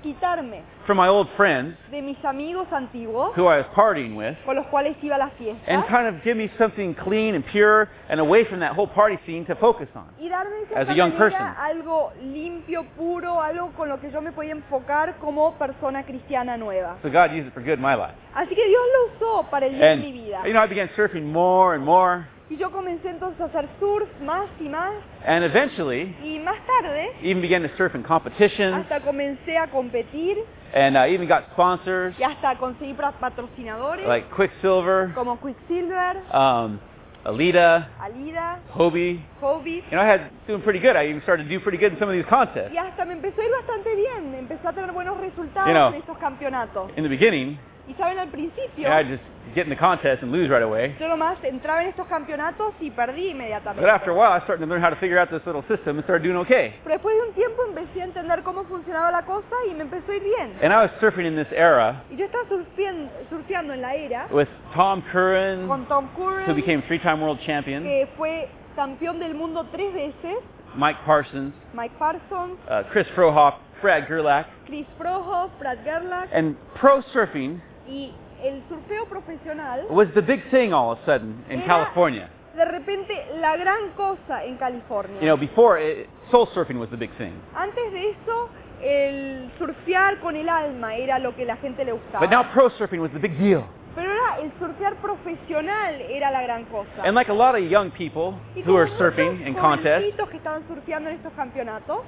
quitarme 0.03 0.63
from 0.91 0.97
my 0.97 1.07
old 1.07 1.29
friends 1.37 1.77
de 1.93 2.03
mis 2.03 2.17
amigos 2.25 2.67
antiguos 2.73 3.33
who 3.37 3.47
I 3.47 3.59
was 3.59 3.67
partying 3.77 4.17
with 4.17 4.37
con 4.45 4.57
los 4.57 4.67
cuales 4.67 4.97
iba 5.05 5.15
a 5.15 5.19
la 5.19 5.31
and 5.69 5.87
kind 5.87 6.09
of 6.09 6.21
give 6.25 6.37
me 6.37 6.51
something 6.59 6.95
clean 6.95 7.37
and 7.37 7.47
pure 7.47 7.89
and 8.09 8.19
away 8.19 8.45
from 8.45 8.59
that 8.59 8.75
whole 8.75 8.89
party 8.89 9.17
scene 9.25 9.47
to 9.47 9.55
focus 9.55 9.87
on. 9.95 10.09
y 10.19 10.29
darme 10.29 10.67
As 10.75 10.89
a 10.89 10.95
young 10.95 11.13
person. 11.13 11.39
algo 11.39 12.11
limpio, 12.21 12.85
puro, 12.97 13.41
algo 13.41 13.71
con 13.77 13.89
lo 13.89 14.01
que 14.01 14.11
yo 14.11 14.21
me 14.21 14.33
podía 14.33 14.51
enfocar 14.51 15.15
como 15.21 15.53
persona 15.55 16.03
cristiana 16.03 16.57
nueva. 16.57 16.99
So 17.03 17.09
God 17.09 17.31
used 17.31 17.47
it 17.47 17.55
for 17.55 17.63
good 17.63 17.79
in 17.79 17.83
my 17.83 17.95
life. 17.95 18.17
Así 18.35 18.49
que 18.57 18.67
Dios 18.67 18.83
lo 18.93 19.15
usó 19.15 19.51
para 19.51 19.67
el 19.67 19.73
bien 19.77 19.85
And, 19.85 20.03
de 20.03 20.11
mi 20.11 20.23
vida. 20.25 20.43
you 20.45 20.53
know, 20.53 20.61
I 20.61 20.67
began 20.67 20.89
surfing 20.97 21.31
more 21.31 21.77
and 21.77 21.85
more. 21.85 22.27
Y 22.51 22.57
yo 22.57 22.71
comencé 22.73 23.09
entonces 23.09 23.41
a 23.41 23.45
hacer 23.45 23.69
surf 23.79 24.09
más 24.23 24.49
y 24.59 24.69
más 24.69 24.93
And 25.25 25.45
eventually, 25.45 26.17
y 26.21 26.41
más 26.41 26.59
tarde 26.67 27.13
even 27.23 27.41
began 27.41 27.63
to 27.63 27.69
surf 27.77 27.95
in 27.95 28.03
competitions 28.03 28.75
hasta 28.75 29.01
comencé 29.01 29.57
a 29.57 29.69
competir 29.69 30.37
and 30.75 30.97
uh, 30.97 31.07
even 31.07 31.29
got 31.29 31.45
sponsors 31.53 32.19
y 32.19 32.25
hasta 32.25 32.57
conseguí 32.59 32.95
patrocinadores 32.95 34.07
like 34.07 34.29
Quiksilver, 34.35 35.13
como 35.15 35.39
Quiksilver, 35.39 36.23
um, 36.33 36.81
Alita, 37.25 37.89
Alida, 38.01 38.61
Hobie. 38.75 39.21
Hobie. 39.43 39.85
You 39.91 39.97
know, 39.97 40.01
I 40.01 40.07
had 40.07 40.31
doing 40.47 40.63
pretty 40.63 40.81
good. 40.81 40.97
I 40.97 41.07
even 41.09 41.21
started 41.23 41.45
to 41.45 41.49
do 41.51 41.61
pretty 41.61 41.77
good 41.77 41.93
in 41.93 41.99
some 41.99 42.09
of 42.09 42.15
these 42.15 42.25
contests. 42.29 42.73
Y 42.73 42.79
hasta 42.79 43.05
me 43.05 43.13
empezó 43.13 43.43
a 43.43 43.45
ir 43.45 43.51
bastante 43.51 43.95
bien, 43.95 44.35
empecé 44.35 44.67
a 44.67 44.73
tener 44.73 44.91
buenos 44.93 45.19
resultados 45.19 45.69
You 45.69 45.75
know, 45.75 45.89
en 45.89 45.97
estos 45.97 46.17
campeonatos. 46.19 46.91
In 46.97 47.05
the 47.05 47.11
beginning, 47.11 47.59
Y 47.91 47.95
saben, 47.95 48.21
al 48.21 48.29
principio, 48.29 48.89
just 49.03 49.23
get 49.53 49.67
in 49.67 49.71
the 49.71 49.77
contest 49.77 50.23
and 50.23 50.31
lose 50.31 50.49
right 50.49 50.63
away. 50.63 50.95
yo 51.01 51.09
nomás 51.09 51.43
entraba 51.43 51.83
en 51.83 51.89
estos 51.89 52.07
campeonatos 52.07 52.73
y 52.81 52.91
perdí 52.91 53.31
inmediatamente. 53.31 53.81
But 53.81 53.91
after 53.91 54.13
a 54.13 54.15
while, 54.15 54.31
I 54.33 54.39
started 54.45 54.65
to 54.65 54.71
learn 54.71 54.81
how 54.81 54.91
to 54.91 54.97
figure 54.97 55.19
out 55.19 55.29
this 55.29 55.45
little 55.45 55.65
system 55.67 55.97
and 55.97 56.05
started 56.05 56.23
doing 56.23 56.37
okay. 56.37 56.75
Pero 56.85 56.95
después 56.95 57.17
de 57.17 57.29
un 57.29 57.35
tiempo 57.35 57.65
empecé 57.67 58.03
a 58.03 58.05
entender 58.05 58.45
cómo 58.45 58.65
funcionaba 58.65 59.11
la 59.11 59.23
cosa 59.23 59.57
y 59.69 59.75
me 59.75 59.83
empezó 59.83 60.13
a 60.13 60.17
ir 60.17 60.23
bien. 60.23 60.57
And 60.63 60.73
I 60.73 60.83
was 60.83 60.91
surfing 61.01 61.27
in 61.27 61.35
this 61.35 61.51
era 61.51 62.05
Y 62.11 62.17
yo 62.17 62.27
estaba 62.27 62.47
surfeando, 62.49 63.11
surfeando 63.29 63.73
en 63.75 63.83
la 63.83 63.95
era 63.95 64.29
with 64.31 64.49
Tom 64.73 65.03
Curran, 65.11 65.67
con 65.67 65.85
Tom 65.87 66.09
who 66.17 66.27
Curran, 66.27 66.55
became 66.55 66.83
three-time 66.83 67.21
world 67.21 67.41
champion, 67.45 67.83
que 67.83 68.07
fue 68.17 68.49
campeón 68.77 69.19
del 69.19 69.35
mundo 69.35 69.67
tres 69.73 69.93
veces, 69.93 70.39
Mike 70.77 71.01
Parsons, 71.05 71.53
Mike 71.75 71.99
Parsons, 71.99 72.57
uh, 72.69 72.85
Chris 72.93 73.09
Frohoff, 73.17 73.55
Brad 73.83 74.07
Gerlach, 74.07 74.47
Chris 74.67 74.87
Frohoff, 74.97 75.51
Brad 75.59 75.83
Gerlach, 75.83 76.29
and 76.33 76.55
pro 76.77 77.03
surfing 77.13 77.61
y 77.91 78.13
el 78.43 78.63
surfeo 78.69 79.05
profesional 79.07 79.85
was 79.91 80.09
the 80.15 80.23
big 80.23 80.43
thing 80.51 80.73
all 80.73 80.93
of 80.93 80.99
a 81.01 81.05
sudden 81.05 81.45
in 81.51 81.59
Era- 81.61 81.67
California. 81.67 82.29
de 82.57 82.65
repente 82.65 83.15
la 83.41 83.57
gran 83.57 83.91
cosa 83.97 84.45
en 84.45 84.57
California. 84.57 85.17
You 85.21 85.27
know, 85.27 85.37
before 85.37 85.79
it, 85.81 86.09
soul 86.31 86.47
surfing 86.55 86.79
was 86.79 86.89
the 86.91 86.97
big 86.97 87.11
thing, 87.19 87.33
Antes 87.55 87.93
de 87.93 88.11
eso, 88.11 88.49
el 88.83 89.51
surfear 89.59 90.19
con 90.21 90.37
el 90.37 90.49
alma 90.49 90.95
era 90.97 91.19
lo 91.19 91.35
que 91.37 91.45
la 91.45 91.57
gente 91.57 91.85
le 91.85 91.93
gustaba. 91.93 92.21
but 92.21 92.31
now 92.31 92.43
pro 92.53 92.71
surfing 92.71 93.01
was 93.01 93.11
the 93.13 93.19
big 93.19 93.37
deal. 93.39 93.65
Pero 93.95 94.09
ahora 94.11 94.39
el 94.43 94.53
surfear 94.59 94.95
profesional 94.97 96.01
era 96.09 96.31
la 96.31 96.43
gran 96.43 96.65
cosa. 96.67 97.03
And 97.05 97.15
like 97.15 97.29
a 97.31 97.35
lot 97.35 97.57
of 97.57 97.63
young 97.69 97.91
people 97.91 98.35
y 98.55 98.63
who 98.63 98.77
are 98.77 98.89
surfing 98.99 99.47
in 99.47 99.55
contests, 99.55 100.15
que 100.31 100.37
estaban 100.37 100.63
surfeando 100.69 101.11
en 101.11 101.17
estos 101.17 101.33
campeonatos, 101.35 101.99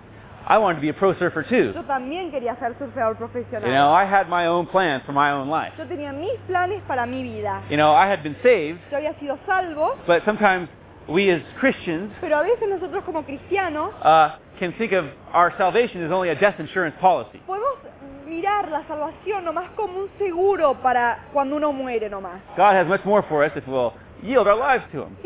I 0.46 0.58
wanted 0.58 0.76
to 0.76 0.80
be 0.80 0.88
a 0.88 0.94
pro 0.94 1.14
surfer 1.18 1.42
too. 1.44 1.72
yo 1.75 1.82
también 1.84 2.30
quería 2.30 2.58
ser 2.58 2.75
surfeador 2.78 3.16
profesional. 3.16 3.62
You 3.68 3.75
know, 3.75 3.90
I 3.92 4.04
had 4.04 4.28
my 4.28 4.46
own 4.46 4.66
plans 4.66 5.02
for 5.06 5.12
my 5.12 5.30
own 5.30 5.49
life. 5.49 5.72
Yo 5.78 5.84
tenía 5.87 6.12
mis 6.12 6.38
planes 6.49 6.82
para 6.87 7.06
mi 7.06 7.22
vida. 7.22 7.62
You 7.70 7.76
know, 7.76 7.92
I 7.94 8.06
had 8.08 8.22
been 8.22 8.37
saved, 8.42 8.80
Yo 8.90 8.99
había 8.99 9.14
sido 9.20 9.38
salvo, 9.46 9.96
but 10.06 10.22
sometimes 10.25 10.68
we 11.08 11.30
as 11.30 11.42
Christians 11.58 12.12
pero 12.20 12.38
a 12.38 12.42
veces 12.42 12.68
nosotros 12.68 13.02
como 13.04 13.22
cristianos 13.25 13.92
uh, 14.02 14.37
can 14.58 14.72
think 14.78 14.92
of 14.92 15.06
our 15.32 15.52
salvation 15.58 16.02
as 16.04 16.12
only 16.12 16.28
a 16.30 16.34
death 16.34 16.58
insurance 16.61 16.96
policy. 17.00 17.40
podemos 17.46 17.78
mirar 18.26 18.68
la 18.70 18.84
salvación 18.87 19.44
nomás 19.44 19.70
como 19.76 19.99
un 19.99 20.08
seguro 20.18 20.75
para 20.82 21.28
cuando 21.32 21.56
uno 21.56 21.72
muere 21.72 22.08
nomás. 22.08 22.40
God 22.56 22.75
has 22.75 22.87
much 22.87 23.04
more 23.04 23.22
for 23.28 23.44
us 23.44 23.52
if 23.56 23.66
we'll 23.66 23.92
yield 24.22 24.46
our 24.46 24.56
lives 24.56 24.84
to 24.92 25.02
Him. 25.02 25.16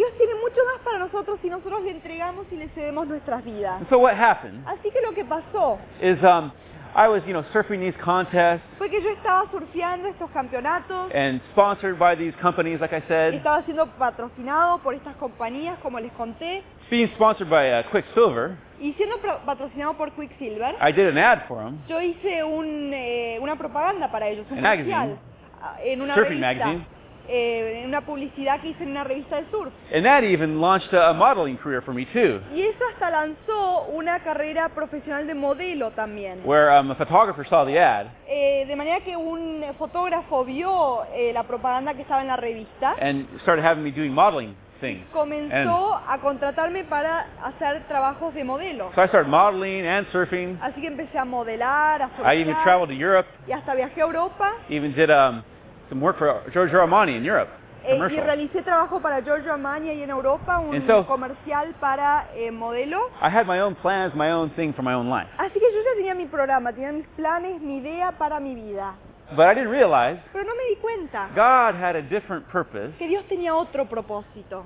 Mucho 0.57 0.69
más 0.75 0.83
para 0.85 0.99
nosotros 0.99 1.39
si 1.43 1.51
nosotros 1.51 1.83
le 1.83 1.91
entregamos 1.91 2.47
y 2.51 2.57
le 2.57 2.69
cedemos 2.71 3.07
nuestras 3.07 3.45
vidas. 3.45 3.79
And 3.81 3.89
so 3.91 3.99
what 3.99 4.15
happened 4.17 4.65
Así 4.67 4.91
que 4.91 5.01
lo 5.03 5.13
que 5.13 5.23
pasó 5.25 5.79
is 6.01 6.17
um, 6.23 6.51
I 6.95 7.09
was, 7.09 7.23
you 7.27 7.35
know, 7.35 7.45
surfing 7.53 7.81
these 7.81 7.97
contests 8.03 8.65
fue 8.79 8.89
que 8.89 9.03
yo 9.03 9.11
estaba 9.11 9.45
surfeando 9.51 10.09
estos 10.09 10.31
campeonatos, 10.31 11.13
and 11.15 11.43
sponsored 11.53 11.99
by 11.99 12.15
these 12.17 12.35
companies, 12.41 12.81
like 12.81 12.95
I 12.97 13.03
said, 13.07 13.35
estaba 13.35 13.63
siendo 13.65 13.87
patrocinado 13.99 14.79
por 14.83 14.95
estas 14.95 15.15
compañías, 15.17 15.79
como 15.83 16.01
les 16.01 16.11
conté, 16.13 16.63
being 16.91 17.09
sponsored 17.17 17.51
by 17.51 17.69
uh, 17.71 17.83
Quicksilver. 17.93 18.57
y 18.81 18.95
siendo 18.95 19.19
pro- 19.19 19.41
patrocinado 19.45 19.93
por 19.99 20.11
Quicksilver. 20.13 20.75
I 20.81 20.91
did 20.91 21.07
an 21.09 21.19
ad 21.19 21.47
for 21.49 21.59
them, 21.63 21.81
Yo 21.87 22.01
hice 22.01 22.43
un, 22.45 22.95
eh, 22.95 23.39
una 23.43 23.57
propaganda 23.57 24.11
para 24.11 24.29
ellos, 24.29 24.47
un 24.51 24.59
A 24.59 24.63
magazine. 24.63 24.91
comercial, 24.95 25.19
ah, 25.61 25.77
en 25.85 26.01
una 26.01 26.15
Surfing 26.15 26.41
revista, 26.41 26.65
magazine. 26.65 26.87
Eh, 27.29 27.83
una 27.87 28.01
publicidad 28.03 28.61
que 28.61 28.69
hice 28.69 28.83
en 28.85 28.91
una 28.91 29.05
revista 29.05 29.37
de 29.37 29.45
surf. 29.51 29.73
and 29.95 30.05
that 30.05 30.23
even 30.25 30.61
launched 30.61 30.93
a, 30.95 31.11
a 31.11 31.13
modeling 31.15 31.57
career 31.57 31.83
for 31.83 31.93
me 31.95 32.05
too, 32.07 32.41
Y 32.55 32.63
eso 32.63 32.85
hasta 32.93 33.11
lanzó 33.11 33.87
una 33.93 34.21
carrera 34.21 34.69
profesional 34.71 35.27
de 35.27 35.35
modelo 35.35 35.91
también. 35.93 36.41
where 36.45 36.71
um, 36.71 36.91
a 36.91 36.95
photographer 36.95 37.45
saw 37.49 37.65
the 37.65 37.79
ad 37.79 38.07
Eh, 38.29 38.65
de 38.67 38.77
manera 38.77 39.01
que 39.01 39.17
un 39.17 39.65
fotógrafo 39.79 40.45
vio 40.45 41.05
eh, 41.15 41.33
la 41.33 41.45
propaganda 41.45 41.95
que 41.95 42.03
estaba 42.03 42.21
en 42.23 42.29
la 42.29 42.37
revista, 42.37 42.95
and 43.01 43.27
started 43.43 43.65
having 43.65 43.83
me 43.85 43.91
doing 43.91 44.13
modeling 44.13 44.55
things. 44.81 45.01
And 45.01 45.13
comenzó 45.13 45.95
a 46.07 46.19
contratarme 46.21 46.85
para 46.85 47.27
hacer 47.43 47.85
trabajos 47.89 48.35
de 48.35 48.45
modelo. 48.45 48.91
so 48.95 49.03
I 49.03 49.07
started 49.09 49.29
modeling 49.31 49.87
and 49.87 50.07
surfing. 50.13 50.59
Así 50.61 50.81
que 50.83 50.87
empecé 50.89 51.19
a 51.19 51.25
modelar, 51.25 52.03
a 52.03 52.11
I 52.35 52.41
even 52.41 52.55
surfear, 52.55 52.63
traveled 52.65 52.89
to 52.91 52.95
Europe, 52.95 53.27
y 53.49 53.53
hasta 53.53 53.75
viajé 53.75 54.01
a 54.03 54.05
Europa 54.05 54.53
even 54.69 54.93
did 54.95 55.11
um, 55.11 55.43
some 55.89 56.01
work 56.01 56.19
for 56.19 56.43
Giorgio 56.53 56.81
Armani 56.85 57.17
in 57.17 57.25
Europe, 57.25 57.49
eh, 57.85 57.97
y 57.97 58.21
realicé 58.21 58.63
trabajo 58.63 59.01
para 59.01 59.21
Giorgio 59.23 59.53
Armani 59.53 59.91
ahí 59.91 60.03
en 60.03 60.11
Europa, 60.11 60.59
un 60.59 60.85
so- 60.87 61.07
comercial 61.07 61.73
para 61.81 62.27
eh, 62.35 62.51
modelo. 62.51 63.11
I 63.23 63.29
had 63.31 63.47
my 63.47 63.61
own 63.61 63.75
plans, 63.77 64.15
my 64.15 64.31
own 64.33 64.51
thing 64.51 64.73
for 64.73 64.83
my 64.83 64.93
own 64.95 65.09
life. 65.09 65.29
Así 65.39 65.53
que 65.55 65.61
yo 65.73 65.83
ya 65.83 65.95
tenía 65.97 66.15
mi 66.15 66.27
programa, 66.27 66.73
tenía 66.73 66.93
mis 66.93 67.07
planes, 67.17 67.61
mi 67.61 67.79
idea 67.79 68.13
para 68.19 68.41
mi 68.41 68.55
vida. 68.55 68.95
But 69.37 69.47
I 69.49 69.55
didn't 69.55 69.71
realize 69.71 70.19
Pero 70.33 70.45
no 70.45 70.55
me 70.55 70.65
di 70.71 70.77
cuenta 70.81 71.29
God 71.35 71.75
had 71.75 71.97
a 71.97 72.03
different 72.03 72.47
purpose 72.49 72.93
que 72.99 73.09
Dios 73.09 73.25
tenía 73.29 73.55
otro 73.55 73.85
propósito. 73.87 74.65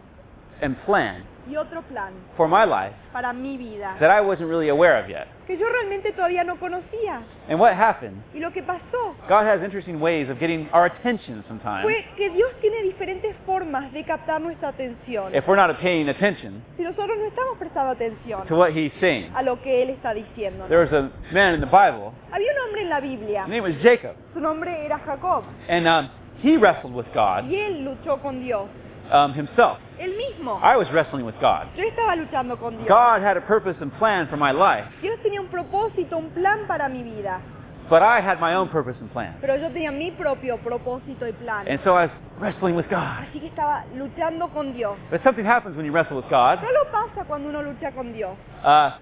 and 0.62 0.76
plan 0.84 1.24
y 1.50 1.56
otro 1.56 1.82
plan 1.82 2.12
for 2.36 2.48
my 2.48 2.64
life 2.64 2.94
para 3.12 3.32
mi 3.32 3.56
vida 3.56 3.96
that 3.98 4.10
I 4.10 4.20
wasn't 4.20 4.48
really 4.48 4.68
aware 4.68 4.98
of 5.02 5.08
yet. 5.08 5.26
que 5.46 5.56
yo 5.58 5.66
realmente 5.68 6.12
todavía 6.12 6.44
no 6.44 6.56
conocía. 6.60 7.22
And 7.48 7.58
what 7.58 7.72
happened? 7.74 8.22
Y 8.32 8.38
lo 8.38 8.52
que 8.52 8.62
pasó 8.62 9.16
God 9.28 9.46
has 9.46 9.62
interesting 9.62 10.00
ways 10.00 10.28
of 10.30 10.38
getting 10.38 10.68
our 10.72 10.86
attention 10.86 11.42
sometimes 11.48 11.82
fue 11.82 12.04
que 12.16 12.30
Dios 12.30 12.50
tiene 12.60 12.82
diferentes 12.82 13.34
formas 13.44 13.92
de 13.92 14.04
captar 14.04 14.40
nuestra 14.40 14.68
atención. 14.68 15.34
if 15.34 15.46
we're 15.48 15.56
not 15.60 15.76
paying 15.80 16.08
attention 16.08 16.62
Si 16.76 16.82
nosotros 16.84 17.18
no 17.18 17.26
estamos 17.26 17.58
prestando 17.58 17.90
atención 17.92 18.46
to 18.46 18.56
what 18.56 18.70
He's 18.70 18.92
saying. 19.00 19.32
a 19.34 19.42
lo 19.42 19.60
que 19.60 19.82
Él 19.82 19.90
está 19.90 20.14
diciendo. 20.14 20.66
There 20.68 20.80
was 20.80 20.92
a 20.92 21.10
man 21.32 21.54
in 21.54 21.60
the 21.60 21.66
Bible, 21.66 22.12
Había 22.30 22.52
un 22.52 22.66
hombre 22.66 22.82
en 22.82 22.88
la 22.88 23.00
Biblia, 23.00 23.42
his 23.44 23.50
name 23.50 23.62
was 23.62 23.74
Jacob, 23.82 24.14
su 24.32 24.40
nombre 24.40 24.84
era 24.84 24.98
Jacob, 25.04 25.44
and 25.68 25.88
um, 25.88 26.08
he 26.42 26.56
wrestled 26.56 26.94
with 26.94 27.06
God 27.12 27.44
y 27.50 27.56
él 27.56 27.84
luchó 27.84 28.20
con 28.22 28.40
Dios. 28.40 28.68
Um, 29.10 29.32
himself. 29.34 29.78
Él 29.98 30.16
mismo. 30.16 30.58
I 30.62 30.76
was 30.76 30.88
wrestling 30.92 31.24
with 31.24 31.34
God. 31.40 31.66
Yo 31.76 31.84
estaba 31.84 32.16
luchando 32.16 32.58
con 32.58 32.76
Dios. 32.76 32.88
God 32.88 33.22
had 33.22 33.36
a 33.36 33.40
purpose 33.42 33.76
and 33.80 33.92
plan 33.98 34.28
for 34.28 34.36
my 34.36 34.50
life, 34.52 34.84
Dios 35.02 35.18
tenía 35.22 35.40
un 35.40 35.48
propósito, 35.48 36.16
un 36.16 36.30
plan 36.30 36.66
para 36.66 36.88
mi 36.88 37.02
vida. 37.02 37.40
but 37.90 38.02
I 38.02 38.20
had 38.20 38.40
my 38.40 38.54
own 38.54 38.68
purpose 38.68 38.96
and 39.00 39.10
plan. 39.12 39.34
Pero 39.40 39.56
yo 39.56 39.68
tenía 39.70 39.90
mi 39.92 40.12
propio 40.12 40.56
propósito 40.58 41.26
y 41.28 41.32
plan. 41.32 41.66
And 41.68 41.80
so 41.84 41.94
I 41.94 42.06
was 42.06 42.10
wrestling 42.38 42.76
with 42.76 42.88
God. 42.88 43.26
Así 43.28 43.40
que 43.40 43.48
estaba 43.48 43.84
luchando 43.96 44.48
con 44.52 44.72
Dios. 44.72 44.96
But 45.10 45.22
something 45.24 45.44
happens 45.44 45.76
when 45.76 45.84
you 45.84 45.92
wrestle 45.92 46.16
with 46.16 46.30
God. 46.30 46.60
Solo 46.60 46.84
pasa 46.92 47.24
cuando 47.26 47.48
uno 47.48 47.62
lucha 47.62 47.92
con 47.92 48.12
Dios. 48.12 48.36
Uh, 48.64 48.92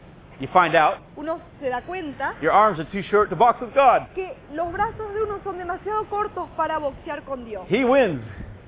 you 0.40 0.48
find 0.52 0.74
out 0.74 0.98
Uno 1.16 1.40
se 1.60 1.68
da 1.68 1.82
cuenta 1.82 2.34
your 2.40 2.52
arms 2.52 2.78
are 2.80 2.86
too 2.90 3.02
short 3.10 3.28
to 3.28 3.36
box 3.36 3.60
with 3.60 3.74
God. 3.74 4.06
que 4.14 4.34
los 4.54 4.72
brazos 4.72 5.12
de 5.12 5.22
uno 5.22 5.38
son 5.44 5.58
demasiado 5.58 6.04
cortos 6.08 6.48
para 6.56 6.78
boxear 6.78 7.22
con 7.24 7.44
Dios. 7.44 7.66
He 7.68 7.84
wins. 7.84 8.22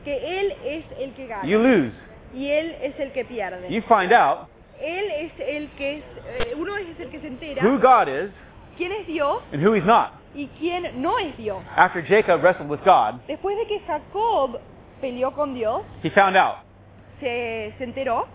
Que 0.04 0.40
Él 0.40 0.54
es 0.64 0.84
el 0.98 1.12
que 1.14 1.26
gana. 1.26 1.44
You 1.44 1.58
lose. 1.58 1.92
Y 2.34 2.48
Él 2.50 2.76
es 2.82 2.98
el 2.98 3.12
que 3.12 3.24
pierde. 3.24 3.68
You 3.70 3.82
find 3.82 4.12
out 4.12 4.48
Él 4.80 5.10
es 5.10 5.32
el 5.38 5.68
que 5.76 5.98
es, 5.98 6.04
eh, 6.38 6.54
uno 6.56 6.76
es 6.76 6.98
el 6.98 7.10
que 7.10 7.20
se 7.20 7.26
entera 7.26 7.62
who 7.62 7.78
God 7.78 8.08
is 8.08 8.30
quién 8.78 8.92
es 8.92 9.06
Dios 9.06 9.42
and 9.52 9.62
who 9.62 9.74
He's 9.74 9.84
not. 9.84 10.12
y 10.34 10.46
quién 10.58 11.02
no 11.02 11.18
es 11.18 11.36
Dios. 11.36 11.62
After 11.76 12.00
Jacob 12.02 12.42
wrestled 12.42 12.70
with 12.70 12.80
God, 12.84 13.20
Después 13.28 13.56
de 13.58 13.66
que 13.66 13.80
Jacob 13.80 14.58
peleó 15.02 15.32
con 15.34 15.52
Dios, 15.54 15.82
he 16.02 16.08
found 16.10 16.36
out 16.36 16.56
se, 17.20 17.74
se 17.76 17.84
enteró 17.84 18.26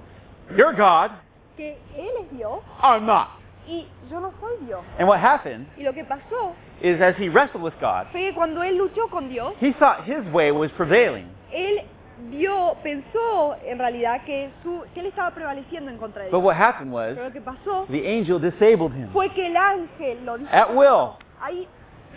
you're 0.55 0.73
God, 0.75 1.09
que 1.57 1.77
Él 1.97 2.11
es 2.21 2.37
Dios 2.37 2.59
I'm 2.83 3.05
not. 3.07 3.29
y 3.67 3.87
yo 4.11 4.19
no 4.19 4.31
soy 4.39 4.57
Dios. 4.67 4.81
And 4.99 5.07
what 5.07 5.19
happened 5.19 5.65
Y 5.77 5.81
lo 5.83 5.93
que 5.93 6.03
pasó 6.03 6.53
is 6.81 7.01
as 7.01 7.15
he 7.17 7.27
wrestled 7.29 7.63
with 7.63 7.73
God, 7.81 8.05
fue 8.11 8.21
que 8.29 8.33
cuando 8.35 8.61
Él 8.61 8.77
luchó 8.77 9.09
con 9.09 9.29
Dios, 9.29 9.55
he 9.59 9.71
thought 9.79 10.03
his 10.05 10.23
way 10.31 10.51
was 10.51 10.69
prevailing. 10.73 11.25
Él 11.55 11.81
pensó 12.83 13.55
en 13.65 13.77
realidad 13.79 14.21
que, 14.25 14.49
su, 14.63 14.83
que 14.93 14.99
Él 15.01 15.07
estaba 15.07 15.31
prevaleciendo 15.31 15.91
en 15.91 15.97
contra 15.97 16.23
de 16.23 16.29
But 16.29 16.39
Dios. 16.41 16.45
what 16.45 16.55
happened 16.55 16.91
was 16.93 17.13
Pero 17.15 17.25
lo 17.27 17.31
que 17.33 17.41
pasó 17.41 17.85
the 17.89 18.07
angel 18.07 18.39
disabled 18.39 18.93
him 18.93 19.09
fue 19.11 19.29
que 19.33 19.47
el 19.47 19.57
ángel 19.57 20.25
lo 20.25 20.37
dijo. 20.37 20.49
at 20.53 20.73
will. 20.73 21.17
Ahí, 21.41 21.67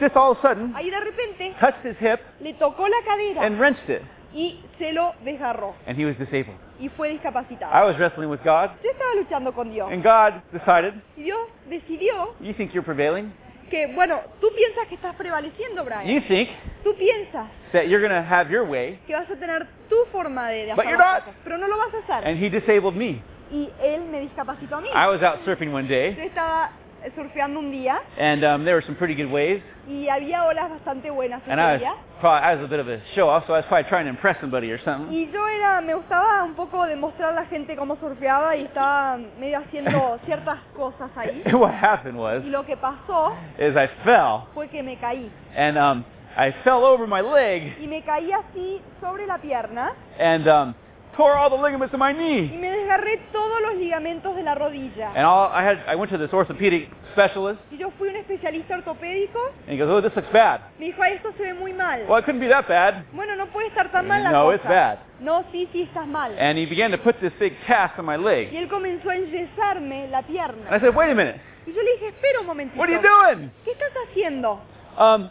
Just 0.00 0.16
all 0.16 0.30
of 0.30 0.38
a 0.38 0.42
sudden, 0.42 0.72
ahí 0.76 0.90
de 0.90 1.00
repente 1.00 1.54
touched 1.58 1.84
his 1.84 1.96
hip 2.00 2.20
le 2.40 2.54
tocó 2.54 2.86
la 2.88 2.96
cadera 3.04 3.42
and 3.42 3.58
wrenched 3.58 3.88
it, 3.90 4.02
y 4.32 4.60
se 4.78 4.92
lo 4.92 5.12
desgarró 5.24 5.74
and 5.88 5.98
he 5.98 6.04
was 6.04 6.16
disabled. 6.18 6.54
y 6.78 6.88
fue 6.90 7.08
discapacitado. 7.08 7.72
I 7.74 7.84
was 7.84 7.98
wrestling 7.98 8.28
with 8.28 8.40
God, 8.44 8.70
Yo 8.84 8.90
estaba 8.90 9.14
luchando 9.16 9.52
con 9.52 9.70
Dios 9.72 9.90
and 9.90 10.04
God 10.04 10.34
decided, 10.52 10.94
y 11.16 11.22
Dios 11.24 11.40
decidió 11.68 12.34
you 12.40 12.52
think 12.54 12.72
you're 12.72 12.84
prevailing? 12.84 13.32
Que, 13.68 13.86
bueno, 13.88 14.20
tú 14.40 14.48
piensas 14.56 14.86
que 14.88 14.94
estás 14.96 15.14
prevaleciendo, 15.16 15.84
Brian. 15.84 16.06
You 16.06 16.20
think 16.22 16.48
Tú 16.84 16.94
piensas 16.96 17.46
that 17.72 17.84
you're 17.88 18.00
going 18.00 18.10
to 18.14 18.22
have 18.28 18.50
your 18.50 18.64
way, 18.68 18.98
que 19.06 19.14
vas 19.14 19.28
a 19.30 19.36
tener 19.36 19.66
tu 19.88 19.96
forma 20.12 20.48
de, 20.50 20.66
de 20.66 20.74
But 20.74 20.86
hacer 20.86 20.90
you're 20.90 20.98
las 20.98 21.12
not. 21.14 21.24
cosas, 21.24 21.40
pero 21.44 21.58
no 21.58 21.68
lo 21.68 21.76
vas 21.76 21.94
a 21.94 21.98
hacer. 21.98 22.28
and 22.28 22.38
he 22.42 22.48
disabled 22.50 22.94
me. 22.96 23.22
Y 23.50 23.70
Él 23.82 24.02
me 24.10 24.20
discapacitó 24.20 24.76
a 24.76 24.80
mí. 24.80 24.88
I 24.94 25.06
was 25.08 25.22
out 25.22 25.44
surfing 25.44 25.72
one 25.72 25.84
Yo 25.88 25.94
day, 25.94 26.16
estaba 26.26 26.66
eh, 26.66 26.70
surfeando 27.14 27.60
un 27.60 27.70
día 27.70 28.00
and 28.18 28.44
um, 28.44 28.64
there 28.64 28.74
were 28.74 28.82
some 28.84 28.94
pretty 28.96 29.14
good 29.14 29.30
waves, 29.30 29.62
y 29.88 30.08
había 30.08 30.44
olas 30.44 30.70
bastante 30.70 31.10
buenas 31.10 31.40
ese 31.42 31.50
and 31.52 31.60
I 31.60 31.72
was, 31.74 31.80
día. 31.80 31.94
probably, 32.20 32.46
I 32.46 32.54
was 32.56 32.64
a 32.64 32.68
bit 32.68 32.80
of 32.80 32.88
a 32.88 33.00
show-off, 33.14 33.46
so 33.46 33.54
I 33.54 33.58
was 33.58 33.66
probably 33.66 33.88
trying 33.88 34.04
to 34.04 34.10
impress 34.10 34.36
somebody 34.40 34.70
or 34.70 34.78
something. 34.84 35.12
Y 35.12 35.30
yo 35.32 35.46
era, 35.46 35.80
me 35.80 35.94
gustaba 35.94 36.44
un 36.44 36.54
poco 36.54 36.84
demostrar 36.86 37.32
a 37.32 37.34
la 37.34 37.44
gente 37.46 37.76
cómo 37.76 37.96
surfeaba 37.96 38.56
y 38.56 38.64
estaba 38.64 39.18
medio 39.38 39.58
haciendo 39.58 40.18
ciertas 40.26 40.58
cosas 40.76 41.10
ahí. 41.16 41.42
And 41.46 41.54
what 41.60 41.72
happened 41.72 42.16
was, 42.18 42.44
Y 42.44 42.50
lo 42.50 42.64
que 42.66 42.76
pasó 42.76 43.32
is 43.58 43.74
I 43.76 43.88
fell, 44.04 44.46
fue 44.54 44.68
que 44.68 44.82
me 44.82 44.96
caí. 44.98 45.30
and 45.56 45.78
um, 45.78 46.04
I 46.36 46.52
fell 46.64 46.84
over 46.84 47.06
my 47.06 47.20
leg, 47.20 47.76
Y 47.80 47.86
me 47.86 48.02
caí 48.02 48.30
así 48.32 48.80
sobre 49.00 49.26
la 49.26 49.38
pierna 49.38 49.92
and 50.20 50.46
um, 50.48 50.74
tore 51.18 51.34
all 51.36 51.50
the 51.50 51.56
ligaments 51.62 51.92
of 51.92 51.98
my 52.00 52.12
y 52.12 52.14
knee. 52.14 52.56
me 52.56 52.70
desgarré 52.70 53.18
todos 53.32 53.60
los 53.60 53.74
ligamentos 53.74 54.34
de 54.34 54.42
la 54.42 54.54
rodilla. 54.54 55.08
And 55.14 55.26
all, 55.26 55.50
I 55.52 55.62
had, 55.62 55.78
I 55.86 55.94
went 55.96 56.10
to 56.12 56.16
this 56.18 56.32
orthopedic 56.32 56.88
specialist, 57.12 57.60
Y 57.70 57.76
yo 57.76 57.90
fui 57.98 58.08
un 58.08 58.16
especialista 58.16 58.76
ortopédico, 58.76 59.38
and 59.66 59.72
he 59.72 59.76
goes, 59.76 59.90
"Oh, 59.90 60.00
this 60.00 60.14
looks 60.16 60.30
bad." 60.32 60.60
me 60.78 60.86
dijo, 60.86 61.02
esto 61.04 61.32
se 61.36 61.42
ve 61.42 61.52
muy 61.54 61.72
mal. 61.74 62.04
Well, 62.08 62.18
it 62.20 62.24
couldn't 62.24 62.40
be 62.40 62.48
that 62.48 62.66
bad. 62.68 63.04
Bueno, 63.12 63.34
no 63.36 63.46
puede 63.48 63.66
estar 63.68 63.90
tan 63.90 64.06
mal 64.08 64.22
la 64.22 64.30
No, 64.30 64.44
cosa. 64.44 64.54
it's 64.56 64.64
bad. 64.68 64.98
No, 65.20 65.44
sí, 65.52 65.68
sí, 65.72 65.82
estás 65.82 66.06
mal. 66.06 66.38
And 66.38 66.56
he 66.58 66.64
began 66.66 66.92
to 66.92 66.98
put 66.98 67.16
this 67.20 67.32
big 67.38 67.54
cast 67.66 67.98
on 67.98 68.06
my 68.06 68.14
Y 68.14 68.18
leg. 68.24 68.54
él 68.54 68.68
comenzó 68.68 69.10
a 69.10 69.16
enyesarme 69.16 70.08
la 70.08 70.18
And 70.18 70.74
I 70.74 70.78
said, 70.80 70.94
"Wait 70.94 71.10
a 71.10 71.14
minute, 71.14 71.40
Y 71.66 71.72
yo 71.72 71.82
le 71.82 71.92
dije, 71.94 72.08
espera 72.08 72.40
un 72.40 72.46
momentito. 72.46 72.78
what 72.80 72.88
are 72.88 72.94
you 72.94 73.02
doing? 73.02 73.50
¿Qué 73.64 73.72
estás 73.72 73.90
haciendo? 74.08 74.60
Um, 74.96 75.28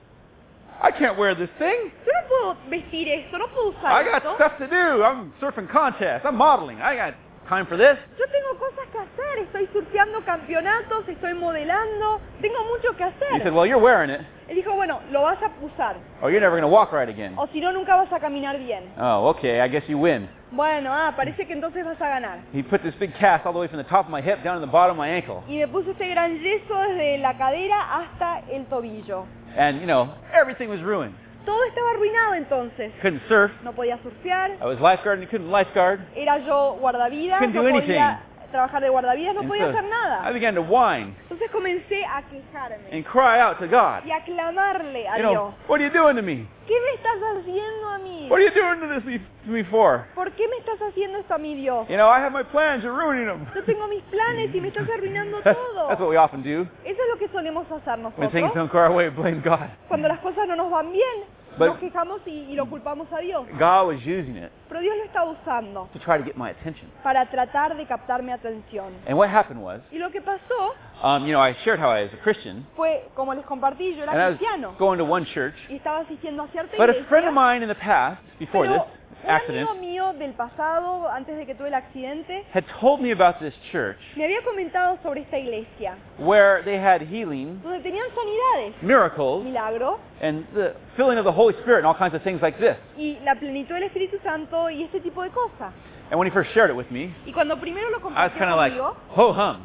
I 0.81 0.91
can't 0.91 1.17
wear 1.17 1.33
this 1.35 1.49
thing. 1.57 1.91
Yo 2.05 2.11
no 2.13 2.27
puedo 2.27 2.57
vestir 2.69 3.07
esto, 3.09 3.37
no 3.37 3.47
puedo 3.47 3.71
I 3.71 4.01
usar 4.01 4.05
got 4.05 4.17
esto. 4.17 4.35
stuff 4.35 4.57
to 4.59 4.67
do. 4.67 5.03
I'm 5.03 5.33
surfing 5.41 5.67
contests. 5.71 6.25
I'm 6.25 6.35
modeling. 6.35 6.77
I 6.81 6.95
got 6.95 7.13
time 7.49 7.65
for 7.65 7.77
this." 7.77 7.97
Yo 8.17 8.25
tengo 8.27 8.59
cosas 8.59 8.87
que 8.91 8.99
hacer, 8.99 9.39
estoy 9.39 9.67
surfeando 9.73 10.23
campeonatos, 10.25 11.07
estoy 11.07 11.33
modelando, 11.33 12.19
tengo 12.41 12.63
mucho 12.65 12.95
que 12.95 13.05
He 13.05 13.39
said, 13.43 13.53
"Well, 13.53 13.65
you're 13.65 13.81
wearing 13.81 14.09
it, 14.09 14.21
Él 14.49 14.55
dijo, 14.55 14.73
bueno, 14.75 15.01
lo 15.11 15.23
vas 15.23 15.41
a 15.41 15.51
usar, 15.61 15.95
or 16.21 16.29
you're 16.31 16.39
never 16.39 16.55
going 16.59 16.61
to 16.61 16.67
walk 16.67 16.91
right 16.91 17.09
again." 17.09 17.33
o 17.37 17.47
si 17.47 17.59
no, 17.59 17.71
nunca 17.71 17.95
vas 17.95 18.11
a 18.11 18.19
caminar 18.19 18.57
bien. 18.59 18.83
Oh, 18.99 19.27
okay. 19.29 19.59
I 19.61 19.67
guess 19.67 19.83
you 19.87 19.97
win. 19.97 20.29
Bueno, 20.51 20.93
ah, 20.93 21.11
parece 21.15 21.45
que 21.45 21.53
entonces 21.53 21.83
vas 21.83 21.99
a 22.01 22.07
ganar. 22.07 22.39
He 22.53 22.63
put 22.63 22.81
this 22.81 22.95
big 22.95 23.13
cast 23.15 23.45
all 23.45 23.51
the 23.51 23.59
way 23.59 23.67
from 23.67 23.77
the 23.77 23.89
top 23.89 24.05
of 24.05 24.11
my 24.11 24.21
hip 24.21 24.43
down 24.43 24.55
to 24.55 24.61
the 24.65 24.71
bottom 24.71 24.91
of 24.91 24.97
my 24.97 25.09
ankle. 25.09 25.43
Y 25.47 25.57
me 25.57 25.67
puso 25.67 25.91
este 25.91 26.07
gran 26.07 26.39
yeso 26.39 26.73
desde 26.73 27.17
la 27.17 27.37
cadera 27.37 27.97
hasta 27.97 28.39
el 28.49 28.65
tobillo. 28.67 29.25
And, 29.57 29.81
you 29.81 29.87
know, 29.87 30.13
everything 30.33 30.69
was 30.69 30.81
ruined. 30.81 31.15
Todo 31.45 31.63
estaba 31.65 31.91
arruinado 31.91 32.35
entonces. 32.35 32.91
Couldn't 33.01 33.21
surf. 33.27 33.51
No 33.63 33.73
podía 33.73 33.97
surfear, 34.03 34.51
I 34.61 34.65
was 34.65 34.79
lifeguard 34.79 35.19
and 35.19 35.29
couldn't 35.29 35.49
lifeguard. 35.49 35.99
era 36.15 36.37
yo 36.45 36.77
guardavidas, 36.79 37.39
Couldn't 37.39 37.55
no 37.55 37.63
do 37.63 37.69
podía 37.71 38.19
trabajar 38.51 38.81
de 38.81 38.89
guardavidas, 38.89 39.33
no 39.35 39.41
And 39.41 39.49
podía 39.49 39.63
so 39.65 39.69
hacer 39.77 39.85
I 39.85 39.89
nada. 39.89 40.31
began 40.31 40.55
to 40.55 40.61
whine 40.61 41.15
Entonces 41.23 41.49
comencé 41.51 42.05
a 42.05 42.21
quejarme 42.23 42.89
and 42.91 43.05
cry 43.05 43.39
out 43.39 43.57
to 43.59 43.67
God. 43.67 44.03
y 44.05 44.11
a 44.11 44.23
clamarle 44.23 45.07
a 45.07 45.17
You 45.17 45.29
Dios. 45.29 45.33
know, 45.33 45.53
what 45.67 45.79
are 45.79 45.83
you 45.83 45.89
doing 45.91 46.15
to 46.15 46.21
me? 46.21 46.47
¿Qué 46.67 46.73
me 46.81 46.93
estás 46.95 47.17
haciendo 47.37 47.89
a 47.89 47.97
mí? 47.99 48.27
What 48.29 48.39
are 48.41 48.43
you 48.45 48.51
doing 48.51 48.79
to 48.81 48.99
this 48.99 49.21
to 49.45 49.49
me 49.51 49.63
for? 49.63 50.05
¿Por 50.15 50.31
qué 50.31 50.47
me 50.49 50.57
estás 50.57 50.81
haciendo 50.81 51.17
esto 51.19 51.33
a 51.33 51.37
mí, 51.37 51.55
Dios? 51.55 51.87
You 51.87 51.95
know, 51.95 52.09
I 52.09 52.19
have 52.19 52.31
my 52.33 52.43
plans. 52.43 52.83
You're 52.83 52.91
ruining 52.93 53.25
them. 53.27 53.47
Yo 53.55 53.63
tengo 53.63 53.87
mis 53.87 54.03
planes 54.03 54.53
y 54.53 54.59
me 54.59 54.67
estás 54.67 54.87
arruinando 54.89 55.37
That's, 55.43 55.57
that's 55.87 55.99
what 56.01 56.09
we 56.09 56.17
often 56.17 56.43
do 56.43 56.67
Eso 56.83 57.01
es 57.01 57.09
lo 57.09 57.17
que 57.17 57.29
solemos 57.29 57.65
hacer 57.71 57.97
when 58.17 58.29
things 58.31 58.43
nosotros. 58.51 58.53
don't 58.55 58.71
go 58.71 58.79
our 58.79 58.91
way. 58.91 59.07
Blame 59.09 59.39
God. 59.41 59.69
Cuando 59.87 60.09
las 60.09 60.19
cosas 60.19 60.45
no 60.47 60.55
nos 60.57 60.69
van 60.69 60.91
bien, 60.91 61.23
But- 61.57 61.67
nos 61.69 61.77
quejamos 61.79 62.21
y, 62.25 62.31
y 62.51 62.55
lo 62.55 62.65
culpamos 62.67 63.11
a 63.11 63.19
Dios. 63.19 63.45
God 63.59 63.87
was 63.87 63.97
using 64.05 64.37
it 64.37 64.51
Pero 64.69 64.81
Dios 64.81 64.95
lo 64.97 65.03
está 65.05 65.23
usando 65.23 65.89
to 65.93 65.99
try 65.99 66.17
to 66.17 66.23
get 66.23 66.35
my 66.35 66.49
attention. 66.51 66.89
para 67.03 67.25
tratar 67.29 67.75
de 67.75 67.85
captar 67.85 68.21
mi 68.23 68.31
atención. 68.31 68.93
And 69.07 69.17
what 69.17 69.29
happened 69.29 69.61
was, 69.63 69.81
Y 69.91 69.97
lo 69.97 70.09
que 70.11 70.21
pasó 70.21 70.73
um, 71.03 71.25
you 71.25 71.31
know, 71.33 71.41
I 71.41 71.53
shared 71.63 71.79
how 71.79 71.89
I 71.89 72.03
was 72.03 72.13
a 72.13 72.17
Christian, 72.17 72.65
fue, 72.75 73.07
como 73.15 73.33
les 73.33 73.45
compartí, 73.45 73.95
yo 73.95 74.03
and 74.03 74.11
I 74.11 74.15
era 74.15 74.27
was 74.29 74.37
cristiano 74.37 74.75
going 74.77 74.97
to 74.97 75.05
one 75.05 75.25
church. 75.33 75.55
y 75.69 75.75
estaba 75.75 75.99
asistiendo 75.99 76.43
a 76.43 76.47
cierta 76.49 76.75
But 76.77 76.89
a 76.89 77.03
friend 77.05 77.27
of 77.27 77.33
mine 77.33 77.63
in 77.63 77.69
the 77.69 77.75
past, 77.75 78.21
before 78.39 78.67
this 78.67 78.81
Un 79.23 79.29
accident, 79.31 79.69
amigo 79.69 79.81
mío 79.81 80.13
del 80.13 80.33
pasado, 80.33 81.09
antes 81.11 81.35
de 81.37 81.45
que 81.45 81.53
tuve 81.55 81.67
el 81.69 81.73
accidente, 81.73 82.43
had 82.53 82.63
told 82.79 83.01
me 83.01 83.11
about 83.11 83.39
this 83.39 83.53
church 83.71 83.97
me 84.15 84.23
había 84.23 84.41
comentado 84.43 84.97
sobre 85.03 85.21
esta 85.21 85.37
iglesia, 85.37 85.95
where 86.19 86.61
they 86.63 86.77
had 86.77 87.01
healing, 87.01 87.59
donde 87.61 87.79
tenían 87.81 88.05
sanidades, 88.15 88.81
miracles, 88.81 89.43
milagro, 89.43 89.99
and 90.21 90.45
the 90.53 90.73
filling 90.95 91.17
of 91.17 91.25
the 91.25 91.31
Holy 91.31 91.53
Spirit 91.61 91.79
and 91.79 91.87
all 91.87 91.95
kinds 91.95 92.13
of 92.15 92.21
things 92.23 92.41
like 92.41 92.57
this. 92.59 92.77
y 92.97 93.17
la 93.23 93.35
plenitud 93.35 93.73
del 93.75 93.83
Espíritu 93.83 94.17
Santo 94.23 94.69
y 94.69 94.83
este 94.83 95.01
tipo 95.01 95.21
de 95.23 95.29
cosas. 95.31 95.73
And 96.09 96.17
when 96.17 96.25
he 96.27 96.31
first 96.33 96.51
shared 96.53 96.69
it 96.69 96.75
with 96.75 96.89
me, 96.89 97.13
Y 97.25 97.33
cuando 97.33 97.57
primero 97.59 97.89
lo 97.89 97.97
I 97.97 98.03
was 98.03 98.31
compartió 98.31 98.37
kind 98.37 98.51
of 98.51 98.57
like, 98.57 98.73
conmigo, 98.77 98.95
ho 99.15 99.33
hum, 99.33 99.57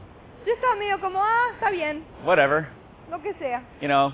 yo 0.45 0.53
estaba 0.55 0.75
medio 0.77 0.99
como, 1.01 1.21
ah, 1.23 1.51
está 1.55 1.71
bien, 1.71 2.03
whatever, 2.25 2.67
lo 3.11 3.21
que 3.23 3.33
sea. 3.35 3.63
you 3.81 3.87
know, 3.87 4.13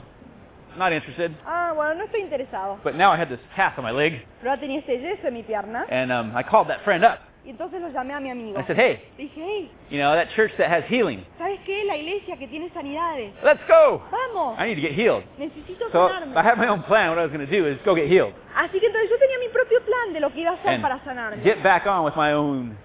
not 0.78 0.92
interested. 0.92 1.32
Ah, 1.46 1.72
bueno, 1.74 1.94
no 1.94 2.04
estoy 2.04 2.20
interesado. 2.22 2.78
But 2.84 2.94
now 2.94 3.10
I 3.12 3.16
had 3.18 3.28
this 3.28 3.40
cast 3.56 3.78
on 3.78 3.84
my 3.84 3.90
leg, 3.92 4.24
Pero 4.40 4.50
ahora 4.50 4.60
tenía 4.60 4.78
este 4.80 4.98
yeso 5.00 5.26
en 5.28 5.34
mi 5.34 5.42
pierna 5.42 5.84
and 5.90 6.10
um, 6.12 6.36
I 6.36 6.42
called 6.42 6.68
that 6.68 6.82
friend 6.84 7.04
up. 7.04 7.18
y 7.44 7.50
entonces 7.50 7.80
lo 7.80 7.88
llamé 7.88 8.12
a 8.14 8.20
mi 8.20 8.30
amigo. 8.30 8.58
I 8.58 8.64
said, 8.66 8.76
hey, 8.76 9.00
dije, 9.16 9.36
hey, 9.36 9.70
you 9.90 9.98
know, 9.98 10.12
that 10.14 10.28
church 10.36 10.52
that 10.58 10.68
has 10.70 10.84
healing, 10.88 11.24
¿sabes 11.38 11.58
qué? 11.64 11.84
La 11.86 11.96
iglesia 11.96 12.36
que 12.36 12.46
tiene 12.48 12.68
sanidades. 12.74 13.32
let's 13.42 13.62
go. 13.68 14.02
Vamos, 14.10 14.58
I 14.58 14.66
need 14.66 14.74
to 14.74 14.82
get 14.82 14.92
healed. 14.92 15.24
necesito 15.38 15.90
So 15.90 16.08
sanarme. 16.08 16.36
I 16.36 16.42
had 16.42 16.58
my 16.58 16.68
own 16.68 16.82
plan. 16.82 17.08
What 17.10 17.18
I 17.18 17.22
was 17.22 17.32
going 17.32 17.46
to 17.46 17.50
do 17.50 17.66
is 17.66 17.78
go 17.84 17.94
get 17.94 18.08
healed 18.08 18.34
Así 18.56 18.78
que 18.80 18.86
entonces 18.88 19.08
yo 19.08 19.16
tenía 19.18 19.38
mi 19.38 19.48
propio 19.48 19.80
plan 19.82 20.12
de 20.12 20.20
lo 20.20 20.30
que 20.30 20.40
iba 20.42 20.50
a 20.50 20.54
hacer 20.54 20.72
and 20.74 20.82
para 20.82 20.98
sanarme. 21.04 21.42
get 21.42 21.62
back 21.62 21.86
on 21.86 22.04
with 22.04 22.16
my 22.16 22.32
own 22.32 22.76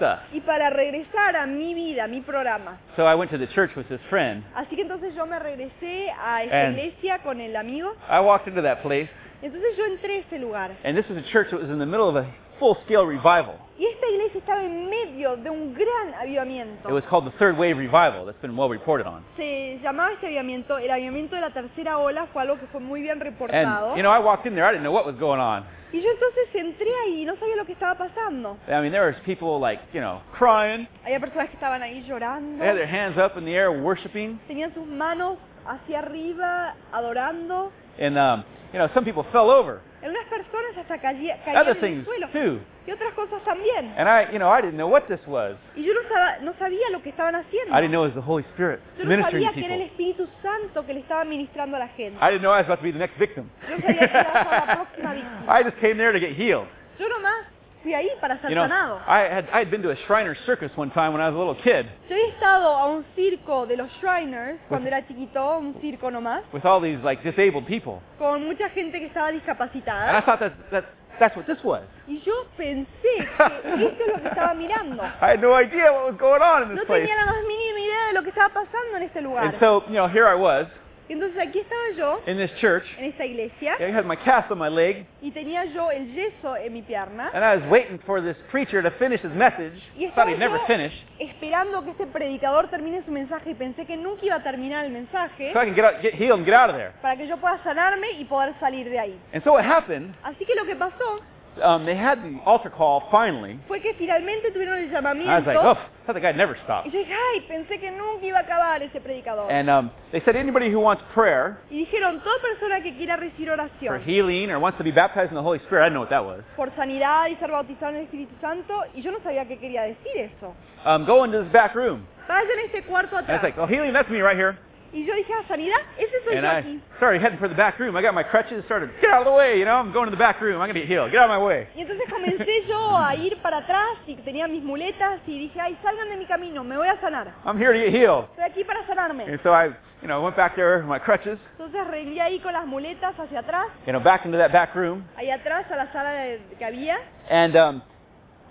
stuff. 0.00 0.20
y 0.32 0.40
para 0.40 0.70
regresar 0.70 1.36
a 1.36 1.46
mi 1.46 1.74
vida, 1.74 2.06
mi 2.08 2.20
programa. 2.22 2.78
So 2.96 3.04
I 3.06 3.14
went 3.14 3.30
to 3.32 3.38
the 3.38 3.46
church 3.48 3.76
with 3.76 3.86
this 3.88 4.00
friend. 4.08 4.42
Así 4.54 4.74
que 4.76 4.82
entonces 4.82 5.14
yo 5.14 5.26
me 5.26 5.38
regresé 5.38 6.10
a 6.18 6.42
esta 6.44 6.66
And- 6.68 6.78
iglesia 6.78 7.18
con 7.22 7.40
el 7.40 7.54
amigo. 7.56 7.92
I 8.08 8.20
walked 8.20 8.48
into 8.48 8.62
that 8.62 8.82
place, 8.82 9.08
Entonces 9.42 9.76
yo 9.76 9.84
entré 9.86 10.16
a 10.16 10.18
ese 10.20 10.38
lugar. 10.40 10.70
and 10.84 10.96
this 10.96 11.08
was 11.08 11.18
a 11.18 11.22
church 11.30 11.50
that 11.50 11.60
was 11.60 11.70
in 11.70 11.78
the 11.78 11.86
middle 11.86 12.08
of 12.08 12.16
a 12.16 12.26
full-scale 12.58 13.06
revival. 13.06 13.54
Y 13.80 13.86
esta 13.86 14.06
iglesia 14.08 14.40
estaba 14.40 14.62
en 14.62 14.90
medio 14.90 15.38
de 15.38 15.48
un 15.48 15.72
gran 15.72 16.12
avivamiento. 16.20 16.86
It 16.86 16.92
was 16.92 17.04
called 17.08 17.24
the 17.24 17.38
Third 17.38 17.56
Wave 17.56 17.78
Revival. 17.78 18.26
That's 18.26 18.38
been 18.42 18.54
well 18.54 18.68
reported 18.68 19.06
on. 19.06 19.24
Se 19.38 19.78
llamaba 19.82 20.12
este 20.12 20.26
avivamiento, 20.26 20.76
el 20.76 20.90
avivamiento 20.90 21.34
de 21.34 21.40
la 21.40 21.48
tercera 21.50 21.96
ola, 21.96 22.26
fue 22.26 22.42
algo 22.42 22.58
que 22.58 22.66
fue 22.66 22.80
muy 22.82 23.00
bien 23.00 23.18
reportado. 23.20 23.92
And, 23.92 23.96
you 23.96 24.02
know, 24.02 24.12
I 24.12 24.18
walked 24.18 24.44
in 24.46 24.54
there, 24.54 24.66
I 24.66 24.72
didn't 24.72 24.82
know 24.82 24.92
what 24.92 25.06
was 25.06 25.16
going 25.18 25.40
on. 25.40 25.64
Y 25.94 26.02
yo 26.02 26.10
entonces 26.10 26.54
entré 26.56 26.90
ahí 27.06 27.22
y 27.22 27.24
no 27.24 27.36
sabía 27.36 27.56
lo 27.56 27.64
que 27.64 27.72
estaba 27.72 27.94
pasando. 27.96 28.58
I 28.68 28.82
mean, 28.82 28.92
there 28.92 29.06
was 29.06 29.16
people, 29.24 29.58
like, 29.58 29.80
you 29.94 30.00
know, 30.02 30.20
crying. 30.38 30.86
Había 31.02 31.18
personas 31.18 31.48
que 31.48 31.54
estaban 31.54 31.80
ahí 31.80 32.04
llorando, 32.06 32.58
They 32.58 32.68
had 32.68 32.76
their 32.76 32.86
hands 32.86 33.16
up 33.16 33.38
in 33.38 33.46
the 33.46 33.54
air 33.56 33.70
worshiping. 33.70 34.38
tenían 34.46 34.74
sus 34.74 34.86
manos 34.86 35.38
hacia 35.66 36.00
arriba, 36.00 36.74
adorando. 36.92 37.72
And, 37.98 38.18
um, 38.18 38.44
you 38.74 38.78
know, 38.78 38.90
some 38.92 39.06
people 39.06 39.24
fell 39.32 39.48
over. 39.48 39.80
Algunas 40.02 40.26
personas 40.28 40.76
hasta 40.78 40.98
caía- 40.98 41.36
caían 41.44 41.60
Other 41.62 41.76
en 41.76 41.84
el 41.84 41.90
things, 41.90 42.04
suelo. 42.06 42.28
too. 42.28 42.58
Y 42.86 42.90
otras 42.92 43.12
cosas 43.12 43.42
también. 43.44 43.92
And 43.98 44.08
I, 44.08 44.32
you 44.32 44.38
know, 44.38 44.50
I 44.50 44.62
didn't 44.62 44.76
know 44.78 44.88
what 44.88 45.02
this 45.08 45.20
was. 45.26 45.56
Y 45.76 45.82
yo 45.84 45.92
no, 45.92 46.00
saba- 46.08 46.38
no 46.40 46.54
sabía 46.54 46.88
lo 46.90 47.02
que 47.02 47.10
estaban 47.10 47.34
haciendo. 47.34 47.70
I 47.76 47.80
didn't 47.82 47.90
know 47.92 48.04
it 48.06 48.14
was 48.14 48.24
the 48.24 48.26
Holy 48.26 48.42
Spirit 48.54 48.80
Yo 48.96 49.04
no 49.04 49.10
ministering 49.10 49.44
sabía 49.44 49.48
to 49.50 49.54
que 49.60 49.64
era 49.66 49.74
el 49.74 49.90
people. 49.90 50.14
Espíritu 50.14 50.28
Santo 50.42 50.86
que 50.86 50.94
le 50.94 51.00
estaba 51.00 51.24
ministrando 51.24 51.76
a 51.76 51.80
la 51.80 51.88
gente. 51.88 52.18
I 52.24 52.30
didn't 52.30 52.40
know 52.40 52.52
I 52.52 52.58
was 52.60 52.66
about 52.66 52.78
to 52.78 52.82
be 52.84 52.92
the 52.92 52.98
next 52.98 53.18
victim. 53.18 53.50
Yo 53.68 53.76
sabía 53.76 53.98
que 53.98 54.06
iba 54.06 54.20
a 54.20 54.32
ser 54.32 54.66
la 54.68 54.74
próxima 54.76 55.12
víctima. 55.20 55.60
I 55.60 55.64
just 55.64 55.76
came 55.80 55.96
there 55.96 56.12
to 56.12 56.18
get 56.18 56.32
healed. 56.34 56.66
Yo 56.98 57.08
nomás 57.08 57.44
fui 57.82 57.94
ahí 57.94 58.08
para 58.20 58.38
ser 58.40 58.50
You 58.50 58.56
know, 58.56 58.64
sanado. 58.68 59.00
I 59.06 59.20
had 59.28 59.44
I 59.52 59.58
had 59.60 59.70
been 59.70 59.82
to 59.82 59.90
a 59.90 59.96
Shriner 60.06 60.36
circus 60.46 60.70
one 60.76 60.90
time 60.90 61.12
when 61.12 61.20
I 61.22 61.28
was 61.28 61.34
a 61.34 61.38
little 61.38 61.54
kid 61.62 61.86
Yo 62.08 62.16
he 62.16 62.28
estado 62.32 62.66
a 62.68 62.86
un 62.86 63.04
circo 63.16 63.66
de 63.66 63.76
los 63.76 63.88
Shriners 64.00 64.58
cuando 64.68 64.88
era 64.88 65.02
chiquito, 65.06 65.58
un 65.58 65.74
circo 65.80 66.10
nomás, 66.10 66.42
with 66.52 66.64
all 66.64 66.80
these 66.80 66.98
like 67.02 67.22
disabled 67.22 67.66
people, 67.66 68.00
con 68.18 68.44
mucha 68.46 68.68
gente 68.70 68.98
que 68.98 69.06
estaba 69.06 69.28
and 69.28 69.36
I 69.36 69.40
discapacitada. 69.40 70.24
thought 70.24 70.40
that 70.40 70.52
that 70.70 70.84
that's 71.18 71.36
what 71.36 71.46
this 71.46 71.62
was. 71.64 71.82
Y 72.08 72.20
yo 72.24 72.32
pensé 72.56 72.86
que 73.02 73.86
esto 73.86 74.04
es 74.04 74.08
lo 74.08 74.20
que 74.22 74.28
estaba 74.28 74.54
mirando. 74.54 75.02
I 75.20 75.30
had 75.32 75.40
no 75.42 75.52
idea 75.54 75.92
what 75.92 76.06
was 76.12 76.16
going 76.18 76.42
on 76.42 76.62
in 76.62 76.68
No 76.70 76.74
this 76.76 76.86
place. 76.86 77.06
tenía 77.06 77.16
la 77.16 77.26
más 77.32 77.42
mínima 77.46 77.78
idea 77.80 78.06
de 78.08 78.12
lo 78.14 78.22
que 78.22 78.30
estaba 78.30 78.48
pasando 78.54 78.96
en 78.96 79.02
este 79.04 79.20
lugar. 79.20 79.44
And 79.44 79.58
so, 79.60 79.84
you 79.88 79.94
know, 79.94 80.08
here 80.08 80.26
I 80.26 80.34
was 80.34 80.66
Entonces 81.10 81.38
aquí 81.40 81.58
estaba 81.58 81.80
yo, 81.96 82.20
in 82.26 82.36
this 82.38 82.52
church. 82.60 82.84
en 82.96 83.06
esta 83.06 83.24
iglesia, 83.26 83.74
I 83.80 83.90
had 83.92 84.04
my 84.04 84.16
cast 84.16 84.50
on 84.50 84.58
my 84.58 84.68
leg, 84.68 85.06
y 85.20 85.30
tenía 85.32 85.64
yo 85.66 85.90
el 85.90 86.06
yeso 86.14 86.56
en 86.56 86.72
mi 86.72 86.82
pierna, 86.82 87.30
and 87.34 87.44
I 87.44 87.56
was 87.56 87.68
waiting 87.70 87.98
for 88.06 88.22
this 88.22 88.36
preacher 88.50 88.80
to 88.82 88.90
finish 88.92 89.20
his 89.20 89.32
message. 89.34 89.74
y 89.96 90.06
Thought 90.06 90.28
estaba 90.28 90.30
he'd 90.30 90.38
never 90.38 90.58
yo 90.58 90.66
finish, 90.66 90.92
esperando 91.18 91.82
que 91.84 91.90
este 91.90 92.06
predicador 92.06 92.68
termine 92.70 93.02
su 93.04 93.10
mensaje 93.10 93.50
y 93.50 93.54
pensé 93.54 93.84
que 93.86 93.96
nunca 93.96 94.24
iba 94.24 94.36
a 94.36 94.42
terminar 94.42 94.84
el 94.84 94.92
mensaje 94.92 95.52
so 95.52 95.60
I 95.60 95.66
can 95.66 95.74
get 95.74 95.84
out, 95.84 96.00
get 96.00 96.14
healed 96.14 96.38
and 96.38 96.44
get 96.46 96.54
out 96.54 96.70
of 96.70 96.76
there. 96.76 96.92
para 97.02 97.16
que 97.16 97.26
yo 97.26 97.36
pueda 97.38 97.58
sanarme 97.64 98.12
y 98.12 98.24
poder 98.26 98.54
salir 98.60 98.88
de 98.88 98.98
ahí. 98.98 99.18
And 99.34 99.42
so 99.42 99.52
what 99.54 99.64
happened? 99.64 100.14
Así 100.22 100.44
que 100.46 100.54
lo 100.54 100.64
que 100.64 100.76
pasó 100.76 101.20
Um, 101.62 101.84
they 101.84 101.96
had 101.96 102.22
the 102.22 102.40
altar 102.44 102.70
call 102.70 103.08
finally. 103.10 103.58
fue 103.66 103.80
que 103.80 103.92
finalmente 103.94 104.50
tuvieron 104.52 104.78
el 104.78 104.96
And 104.96 105.22
I 105.28 105.38
was 105.38 105.46
like, 105.46 105.58
oh, 105.58 105.72
I 105.72 106.06
thought 106.06 106.14
the 106.14 106.20
guy 106.20 106.32
never 106.32 106.56
stopped. 106.64 106.86
y 106.86 106.90
yo 106.92 106.98
dije, 107.00 107.12
ay, 107.12 107.40
pensé 107.48 107.78
que 107.80 107.90
nunca 107.90 108.24
iba 108.24 108.38
a 108.38 108.42
acabar 108.42 108.82
ese 108.82 109.00
predicador. 109.00 109.50
And 109.50 109.68
um, 109.68 109.90
they 110.12 110.20
said 110.20 110.36
anybody 110.36 110.70
who 110.70 110.80
wants 110.80 111.02
prayer 111.12 111.58
Y 111.70 111.84
dijeron, 111.84 112.22
toda 112.22 112.38
persona 112.40 112.80
que 112.82 112.96
quiera 112.96 113.16
recibir 113.16 113.50
for 113.86 113.98
healing 113.98 114.50
or 114.50 114.58
wants 114.58 114.78
to 114.78 114.84
be 114.84 114.92
baptized 114.92 115.30
in 115.30 115.34
the 115.36 115.42
Holy 115.42 115.58
Spirit, 115.66 115.82
I 115.82 115.86
didn't 115.86 115.94
know 115.94 116.00
what 116.00 116.10
that 116.10 116.24
was. 116.24 116.42
por 116.56 116.70
sanidad 116.76 117.28
y 117.28 117.36
ser 117.36 117.50
bautizado 117.50 117.90
en 117.90 117.96
el 117.96 118.02
Espíritu 118.04 118.34
Santo, 118.40 118.84
y 118.94 119.02
yo 119.02 119.10
no 119.10 119.18
sabía 119.20 119.46
qué 119.46 119.58
quería 119.58 119.82
decir 119.82 120.16
eso. 120.16 120.54
Um, 120.84 121.04
go 121.04 121.24
into 121.24 121.42
this 121.42 121.52
back 121.52 121.74
room. 121.74 122.06
Vayan 122.28 122.58
a 122.58 122.62
este 122.66 122.86
cuarto 122.86 123.16
And 123.16 123.28
it's 123.28 123.38
atrás. 123.38 123.42
like, 123.42 123.58
oh, 123.58 123.66
healing, 123.66 123.92
that's 123.92 124.08
me 124.08 124.20
right 124.20 124.36
here. 124.36 124.56
Y 124.92 125.04
yo 125.06 125.14
dije, 125.14 125.32
ah, 125.32 125.44
sanidad, 125.46 125.76
ese 125.98 126.12
soy 126.24 126.34
And 126.36 126.44
yo 126.44 126.50
I 126.50 126.58
aquí. 126.58 126.80
started 126.96 127.22
heading 127.22 127.38
for 127.38 127.48
the 127.48 127.54
back 127.54 127.78
room. 127.78 127.96
I 127.96 128.02
got 128.02 128.12
my 128.12 128.24
crutches, 128.24 128.64
started, 128.64 128.90
get 129.00 129.10
out 129.12 129.20
of 129.20 129.24
the 129.26 129.32
way, 129.32 129.58
you 129.58 129.64
know, 129.64 129.76
I'm 129.78 129.92
going 129.92 130.06
to 130.06 130.10
the 130.10 130.16
back 130.18 130.40
room. 130.40 130.60
I'm 130.60 130.66
going 130.68 130.74
to 130.74 130.80
get 130.80 130.88
healed. 130.88 131.12
Get 131.12 131.20
out 131.20 131.30
of 131.30 131.38
my 131.38 131.44
way. 131.46 131.68
Y 131.76 131.82
entonces 131.82 132.08
comencé 132.10 132.66
yo 132.66 132.96
a 132.96 133.14
ir 133.14 133.36
para 133.40 133.58
atrás 133.58 133.88
y 134.08 134.16
tenía 134.16 134.48
mis 134.48 134.64
muletas 134.64 135.20
y 135.28 135.38
dije, 135.38 135.60
ay, 135.60 135.78
salgan 135.82 136.08
de 136.10 136.16
mi 136.16 136.26
camino, 136.26 136.64
me 136.64 136.76
voy 136.76 136.88
a 136.88 137.00
sanar. 137.00 137.32
I'm 137.46 137.56
here 137.56 137.72
to 137.72 137.78
get 137.78 137.90
healed. 137.94 138.26
Estoy 138.36 138.44
aquí 138.44 138.64
para 138.64 138.84
sanarme. 138.86 139.24
And 139.26 139.38
so 139.44 139.52
I, 139.52 139.66
you 140.02 140.08
know, 140.08 140.20
went 140.22 140.34
back 140.36 140.56
there 140.56 140.78
with 140.78 140.86
my 140.88 140.98
crutches, 140.98 141.38
Entonces 141.58 141.86
rendí 141.86 142.18
ahí 142.18 142.40
con 142.40 142.52
las 142.52 142.66
muletas 142.66 143.14
hacia 143.16 143.40
atrás, 143.40 143.68
you 143.86 143.92
know, 143.92 144.00
back 144.00 144.24
into 144.24 144.38
that 144.38 144.50
back 144.50 144.74
room. 144.74 145.04
ahí 145.16 145.30
atrás 145.30 145.70
a 145.70 145.76
la 145.76 145.92
sala 145.92 146.10
de- 146.10 146.40
que 146.58 146.64
había, 146.64 146.98
And 147.30 147.54
um, 147.54 147.82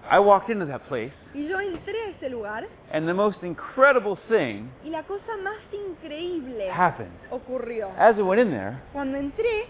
I 0.10 0.20
walked 0.20 0.50
into 0.50 0.66
that 0.66 0.88
place, 0.88 1.14
y 1.36 1.48
yo 1.48 1.60
entré 1.60 1.94
a 2.08 2.10
ese 2.10 2.32
lugar 2.32 2.68
and 2.92 3.08
the 3.08 3.14
most 3.14 3.38
incredible 3.44 4.18
thing 4.28 4.72
y 4.84 4.90
la 4.90 5.04
cosa 5.04 5.38
más 5.44 5.60
increíble 5.72 6.68
happened. 6.72 7.12
ocurrió. 7.32 7.90
As 7.98 8.18
I 8.18 8.22
went 8.24 8.42
in 8.42 8.50
there, 8.50 8.82
Cuando 8.94 9.18
entré, 9.18 9.68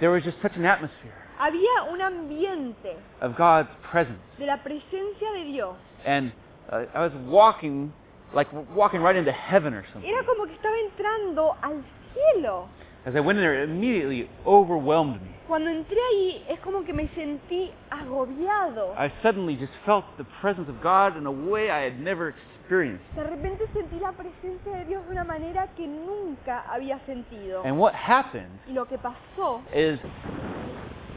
there 0.00 0.10
was 0.10 0.22
just 0.24 0.40
such 0.40 0.56
an 0.56 0.64
atmosphere 0.64 1.12
había 1.38 1.84
un 1.90 2.00
ambiente 2.00 2.96
of 3.20 3.36
God's 3.36 3.68
presence. 3.90 4.18
de 4.38 4.46
la 4.46 4.56
presencia 4.62 5.30
de 5.34 5.44
Dios. 5.44 5.76
And 6.04 6.32
uh, 6.70 6.84
I 6.94 7.00
was 7.00 7.12
walking, 7.26 7.92
like 8.34 8.48
walking 8.74 9.00
right 9.00 9.16
into 9.16 9.32
heaven 9.32 9.72
or 9.74 9.84
something. 9.92 10.08
Era 10.10 10.24
como 10.24 10.46
que 10.46 10.54
estaba 10.54 10.76
entrando 10.78 11.56
al 11.62 11.82
cielo. 12.12 12.68
As 13.06 13.14
I 13.16 13.20
went 13.20 13.38
in 13.38 13.42
there, 13.44 13.62
it 13.62 13.68
immediately 13.70 14.28
overwhelmed 14.46 15.22
me. 15.22 15.30
Cuando 15.46 15.70
entré 15.70 15.96
ahí 16.12 16.42
es 16.48 16.60
como 16.60 16.84
que 16.84 16.92
me 16.92 17.08
sentí 17.14 17.70
agobiado. 17.90 18.94
I 18.98 19.10
suddenly 19.22 19.56
just 19.56 19.72
felt 19.86 20.04
the 20.18 20.24
presence 20.40 20.68
of 20.68 20.80
God 20.82 21.16
in 21.16 21.24
a 21.26 21.30
way 21.30 21.70
I 21.70 21.80
had 21.84 21.98
never 22.00 22.34
experienced. 22.60 23.02
De 23.14 23.24
repente 23.24 23.66
sentí 23.72 23.98
la 24.00 24.12
presencia 24.12 24.72
de 24.76 24.84
Dios 24.84 25.04
de 25.06 25.12
una 25.12 25.24
manera 25.24 25.68
que 25.74 25.86
nunca 25.86 26.64
había 26.70 26.98
sentido. 27.06 27.62
And 27.64 27.78
what 27.78 27.94
happened 27.94 28.50
Y 28.68 28.72
lo 28.74 28.84
que 28.86 28.98
pasó 28.98 29.62
is 29.74 29.98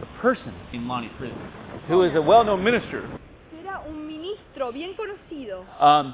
a 0.02 0.22
person 0.22 0.54
in 0.72 0.88
Lonnie 0.88 1.12
Frisbee, 1.18 1.36
who 1.90 2.04
is 2.04 2.16
a 2.16 2.22
well-known 2.22 2.64
minister, 2.64 3.04
era 3.62 3.82
un 3.86 4.08
ministro 4.08 4.72
bien 4.72 4.94
conocido. 4.96 5.66
um, 5.82 6.14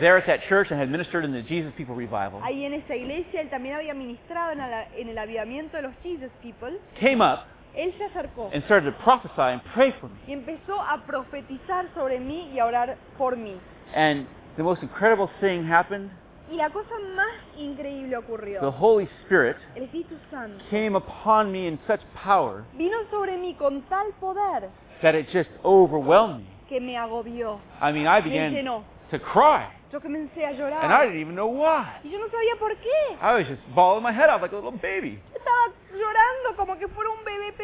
there 0.00 0.16
at 0.16 0.26
that 0.26 0.40
church 0.48 0.70
and 0.70 0.78
had 0.80 0.90
ministered 0.90 1.24
in 1.24 1.32
the 1.32 1.42
Jesus 1.42 1.72
People 1.76 1.94
Revival, 1.94 2.40
Ahí 2.42 2.64
en 2.64 2.74
esa 2.74 2.94
iglesia 2.96 3.40
él 3.40 3.50
también 3.50 3.74
había 3.76 3.94
ministrado 3.94 4.52
en, 4.52 4.58
la- 4.58 4.88
en 4.96 5.08
el 5.08 5.18
avivamiento 5.18 5.76
de 5.76 5.82
los 5.82 5.94
Jesus 6.02 6.30
People. 6.42 6.78
came 7.00 7.20
up 7.22 7.40
Él 7.76 7.92
se 7.98 8.04
acercó 8.04 8.50
and 8.52 8.64
started 8.64 8.90
to 8.90 8.96
prophesy 9.04 9.40
and 9.52 9.62
pray 9.74 9.92
for 10.00 10.08
me. 10.08 10.16
y 10.26 10.32
empezó 10.32 10.80
a 10.80 11.02
profetizar 11.06 11.86
sobre 11.94 12.18
mí 12.18 12.50
y 12.54 12.58
a 12.58 12.66
orar 12.66 12.96
por 13.16 13.36
mí. 13.36 13.56
And 13.94 14.26
the 14.56 14.62
most 14.62 14.82
incredible 14.82 15.28
thing 15.40 15.64
happened. 15.64 16.10
Y 16.50 16.56
la 16.56 16.70
cosa 16.70 16.94
más 17.14 17.58
increíble 17.58 18.16
The. 18.60 18.70
Holy 18.70 19.06
Spirit 19.24 19.56
El 19.76 19.82
Espíritu 19.84 20.16
Santo 20.30 20.64
came 20.70 20.96
upon 20.96 21.52
me 21.52 21.66
in 21.68 21.78
such 21.86 22.00
power 22.14 22.64
vino 22.74 22.96
sobre 23.10 23.36
mí 23.36 23.54
con 23.58 23.82
tal 23.82 24.06
poder 24.18 24.70
that 25.02 25.14
it 25.14 25.26
just 25.30 25.50
overwhelmed 25.62 26.40
me. 26.40 26.46
que 26.68 26.80
me 26.80 26.96
agobió, 26.96 27.60
I 27.82 27.92
mean, 27.92 28.06
I 28.06 28.20
me 28.20 28.30
began 28.30 28.52
llenó. 28.54 28.82
to 29.10 29.18
cry, 29.18 29.68
Yo 29.90 30.00
comencé 30.00 30.44
a 30.44 30.50
and 30.50 30.92
I 30.92 31.06
didn't 31.06 31.20
even 31.20 31.34
know 31.34 31.46
why. 31.46 32.00
y 32.04 32.10
yo 32.10 32.18
no 32.18 32.28
sabía 32.28 32.56
por 32.58 32.76
qué. 32.76 33.16
I 33.22 33.34
was 33.34 33.46
just 33.48 33.62
bawling 33.74 34.02
my 34.02 34.12
head 34.12 34.28
off 34.28 34.42
like 34.42 34.52
a 34.52 34.56
little 34.56 34.70
baby. 34.70 35.18
Estaba 35.34 35.72
llorando 35.90 36.56
como 36.56 36.76
que 36.78 36.88
fuera 36.88 37.10
un 37.10 37.24
bebé 37.24 37.54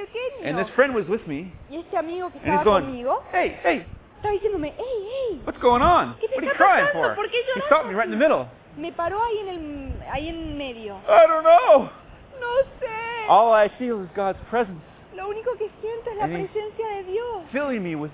And 0.45 0.59
this 0.59 0.69
friend 0.75 0.95
was 0.95 1.07
with 1.09 1.27
me, 1.27 1.53
Y 1.71 1.81
este 1.81 1.97
amigo 1.97 2.31
que 2.31 2.39
and 2.39 2.47
he's 2.49 2.59
estaba 2.61 2.65
going, 2.65 2.85
conmigo 2.85 3.23
"Hey, 3.33 3.59
hey, 3.63 3.87
estaba 4.17 4.33
diciéndome, 4.33 4.73
hey, 4.77 4.85
hey, 5.31 5.41
what's 5.45 5.59
going 5.61 5.83
on? 5.83 6.17
¿Qué 6.21 6.29
te 6.29 6.35
What 6.37 6.45
are 6.45 6.47
you 6.47 6.55
crying 6.55 6.87
for?" 6.93 7.15
¿Por 7.15 7.29
qué 7.31 7.37
He 7.57 7.61
stopped 7.67 7.87
me 7.89 7.95
right 7.95 8.07
in 8.07 8.11
the 8.11 8.17
middle. 8.17 8.47
me 8.77 8.91
paró 8.93 9.23
ahí 9.23 9.39
en 9.41 9.49
el 9.49 10.03
ahí 10.11 10.29
en 10.29 10.57
medio. 10.59 10.97
I 11.07 11.27
don't 11.27 11.45
know. 11.45 11.91
No 12.41 12.63
sé. 12.81 13.27
All 13.29 13.53
I 13.55 13.69
feel 13.79 14.03
is 14.03 14.11
God's 14.15 14.39
presence 14.51 14.81
Lo 15.15 15.29
único 15.29 15.53
que 15.57 15.71
siento 15.81 16.11
es 16.11 16.17
la 16.17 16.27
presencia 16.27 16.89
de 16.89 17.05
Dios. 17.05 17.45
filling 17.53 17.83
me 17.83 17.95
with 17.95 18.11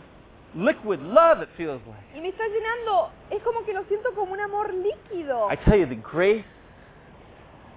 liquid 0.55 1.01
love. 1.03 1.43
It 1.43 1.49
feels 1.57 1.81
like. 1.87 2.01
Y 2.15 2.21
me 2.21 2.29
está 2.29 2.45
llenando, 2.47 3.11
es 3.31 3.43
como 3.43 3.65
que 3.65 3.73
lo 3.73 3.85
siento 3.85 4.15
como 4.15 4.33
un 4.33 4.41
amor 4.41 4.73
líquido. 4.75 5.51
I 5.51 5.57
tell 5.57 5.79
you, 5.79 5.87
the 5.87 5.97
grace, 5.97 6.45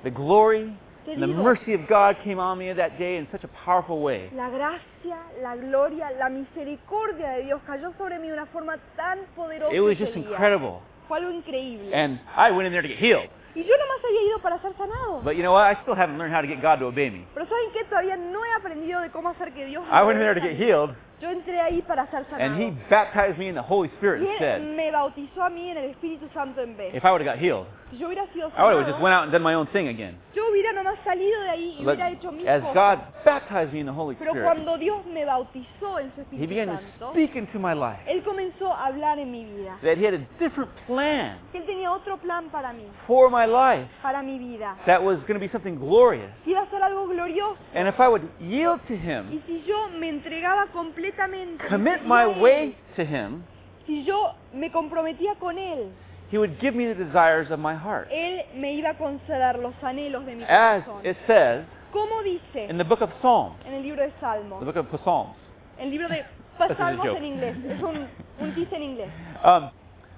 the 0.04 0.12
glory, 0.12 0.76
and 1.08 1.22
the 1.22 1.28
mercy 1.28 1.74
of 1.74 1.88
God 1.88 2.16
came 2.24 2.40
on 2.40 2.58
me 2.58 2.72
that 2.74 2.98
day 2.98 3.18
in 3.18 3.28
such 3.32 3.44
a 3.44 3.50
powerful 3.66 4.02
way. 4.02 4.30
la 4.36 4.50
gracia, 4.50 5.18
la 5.42 5.56
gloria, 5.56 6.12
la 6.18 6.30
misericordia 6.30 7.32
de 7.32 7.44
Dios 7.44 7.62
cayó 7.68 7.94
sobre 7.98 8.20
mí 8.20 8.28
de 8.28 8.34
una 8.34 8.46
forma 8.48 8.78
tan 8.96 9.20
poderosa 9.36 9.74
It 9.74 9.82
was 9.82 9.98
just 9.98 10.16
incredible. 10.16 10.82
Fue 11.08 11.18
algo 11.18 11.32
increíble. 11.32 11.94
And 11.94 12.20
I 12.36 12.52
went 12.52 12.66
in 12.68 12.72
there 12.72 12.82
to 12.82 12.88
get 12.88 12.98
healed. 12.98 13.30
Y 13.56 13.64
yo 13.64 13.74
nomás 13.78 14.04
había 14.04 14.22
ido 14.24 14.40
para 14.40 14.58
ser 14.60 14.74
sanado. 14.78 15.22
But 15.24 15.34
you 15.36 15.44
know 15.44 15.54
what? 15.54 15.66
I 15.72 15.76
still 15.82 15.96
haven't 15.96 16.18
learned 16.18 16.34
how 16.36 16.42
to 16.42 16.48
get 16.48 16.62
God 16.62 16.80
to 16.80 16.88
obey 16.88 17.10
me. 17.12 17.26
Pero 17.34 17.46
¿saben 17.46 17.72
qué? 17.74 17.84
Todavía 17.86 18.18
no 18.18 18.44
he 18.44 18.54
aprendido 18.54 19.00
de 19.02 19.10
cómo 19.12 19.30
hacer 19.30 19.54
que 19.54 19.66
Dios 19.66 19.84
me 19.86 19.92
I 19.92 20.02
went 20.04 20.18
in 20.20 20.26
there 20.26 20.34
to 20.34 20.42
get 20.42 20.58
healed, 20.58 20.96
Yo 21.22 21.30
entré 21.30 21.60
ahí 21.62 21.82
para 21.84 22.06
ser 22.12 22.26
sanado. 22.26 22.44
and 22.44 22.60
He 22.62 22.72
baptized 22.90 23.38
me 23.38 23.48
in 23.48 23.56
the 23.56 23.62
Holy 23.62 23.88
Spirit 23.98 24.24
y 24.24 24.26
él 24.26 24.32
instead. 24.32 24.60
me 24.60 24.92
bautizó 24.92 25.44
a 25.44 25.50
mí 25.50 25.70
en 25.70 25.78
el 25.78 25.86
Espíritu 25.92 26.28
Santo 26.34 26.62
en 26.62 26.76
vez. 26.76 26.94
If 26.96 27.06
I 27.06 27.12
would 27.12 27.22
have 27.22 27.36
got 27.36 27.38
healed, 27.42 27.66
Si 27.92 27.98
yo 28.00 28.08
hubiera 28.08 28.26
sido 28.34 28.50
I 28.58 28.64
would 28.64 28.76
have 28.76 28.86
sanado, 28.86 28.92
just 28.92 29.02
went 29.02 29.14
out 29.16 29.24
and 29.24 29.32
done 29.32 29.44
my 29.44 29.54
own 29.54 29.68
thing 29.68 29.88
again. 29.88 30.18
yo 30.34 30.44
hubiera 30.52 30.74
nomás 30.74 30.98
salido 31.06 31.40
de 31.44 31.50
ahí 31.50 31.78
y 31.80 31.84
But 31.86 31.94
hubiera 31.96 32.10
hecho 32.10 32.32
mis 32.32 32.46
as 32.48 32.62
cosas. 32.64 32.74
God 32.74 33.00
baptized 33.24 33.72
me 33.72 33.80
in 33.80 33.86
the 33.86 33.94
Holy 33.94 34.16
Pero 34.16 34.32
Spirit, 34.32 34.44
cuando 34.44 34.78
Dios 34.78 35.06
me 35.06 35.24
bautizó 35.24 36.00
en 36.00 36.12
su 36.16 36.22
He 36.22 36.24
Espíritu 36.24 36.50
began 36.50 36.68
to 36.70 36.84
Santo, 37.00 37.12
speak 37.12 37.36
into 37.36 37.60
my 37.60 37.74
life 37.74 38.02
Él 38.08 38.22
comenzó 38.24 38.74
a 38.74 38.88
hablar 38.88 39.18
en 39.20 39.32
mi 39.32 39.46
vida. 39.46 39.78
that 39.82 39.98
He 39.98 40.04
had 40.06 40.16
a 40.16 40.26
different 40.40 40.72
plan 40.88 41.38
Que 41.54 41.60
Él 41.60 41.66
tenía 41.66 41.90
otro 41.94 42.18
plan 42.18 42.50
para 42.50 42.74
mí, 42.74 42.84
for 43.08 43.30
my 43.30 43.43
life 43.48 43.90
para 44.02 44.22
mi 44.24 44.38
vida. 44.40 44.76
that 44.86 45.02
was 45.02 45.18
going 45.28 45.34
to 45.34 45.40
be 45.40 45.50
something 45.52 45.76
glorious. 45.78 46.32
Que 46.44 46.52
iba 46.54 46.62
a 46.62 46.70
ser 46.70 46.82
algo 46.82 47.08
glorioso. 47.08 47.58
And 47.74 47.88
if 47.88 48.00
I 48.00 48.08
would 48.08 48.28
yield 48.40 48.80
to 48.88 48.94
Y 48.94 49.00
Him, 49.00 49.42
si 49.46 49.64
yo 49.68 49.90
me 49.90 50.10
entregaba 50.10 50.68
completamente, 50.72 51.68
commit 51.68 52.04
my 52.06 52.26
way 52.26 52.76
to 52.96 53.04
Him, 53.04 53.44
si 53.86 54.04
yo 54.04 54.34
me 54.54 54.72
comprometía 54.72 55.36
con 55.40 55.58
Él, 55.58 55.92
He 56.32 56.38
would 56.38 56.60
give 56.60 56.76
me 56.76 56.86
the 56.88 56.96
desires 56.96 57.52
of 57.52 57.60
my 57.60 57.76
heart. 57.76 58.10
Él 58.12 58.42
me 58.56 58.74
iba 58.74 58.92
a 58.92 58.98
conceder 58.98 59.60
los 59.60 59.74
anhelos 59.84 60.26
de 60.26 60.36
mi 60.36 60.44
As 60.44 60.84
corazón. 60.84 61.06
it 61.06 61.18
says 61.28 61.66
¿Cómo 61.92 62.24
dice 62.24 62.70
in 62.70 62.78
the 62.80 62.84
book 62.84 63.02
of 63.02 63.12
Psalms, 63.22 63.56
en 63.68 63.74
el 63.76 63.84
libro 63.84 64.02
de 64.04 64.12
the 64.20 64.66
book 64.66 64.78
of 64.78 64.88
Psalms, 65.04 65.36
El 65.78 65.92
libro 65.92 66.08
de 66.10 66.26
This 66.58 66.70
is 66.70 66.72
a 66.72 66.76
Salmos 66.78 67.06
joke. 67.06 67.18
en 67.18 67.24
inglés, 67.26 67.58
es 67.66 67.82
un, 67.82 68.08
un 68.40 68.54
en 68.72 68.84
inglés. 68.84 69.10
um, 69.44 69.70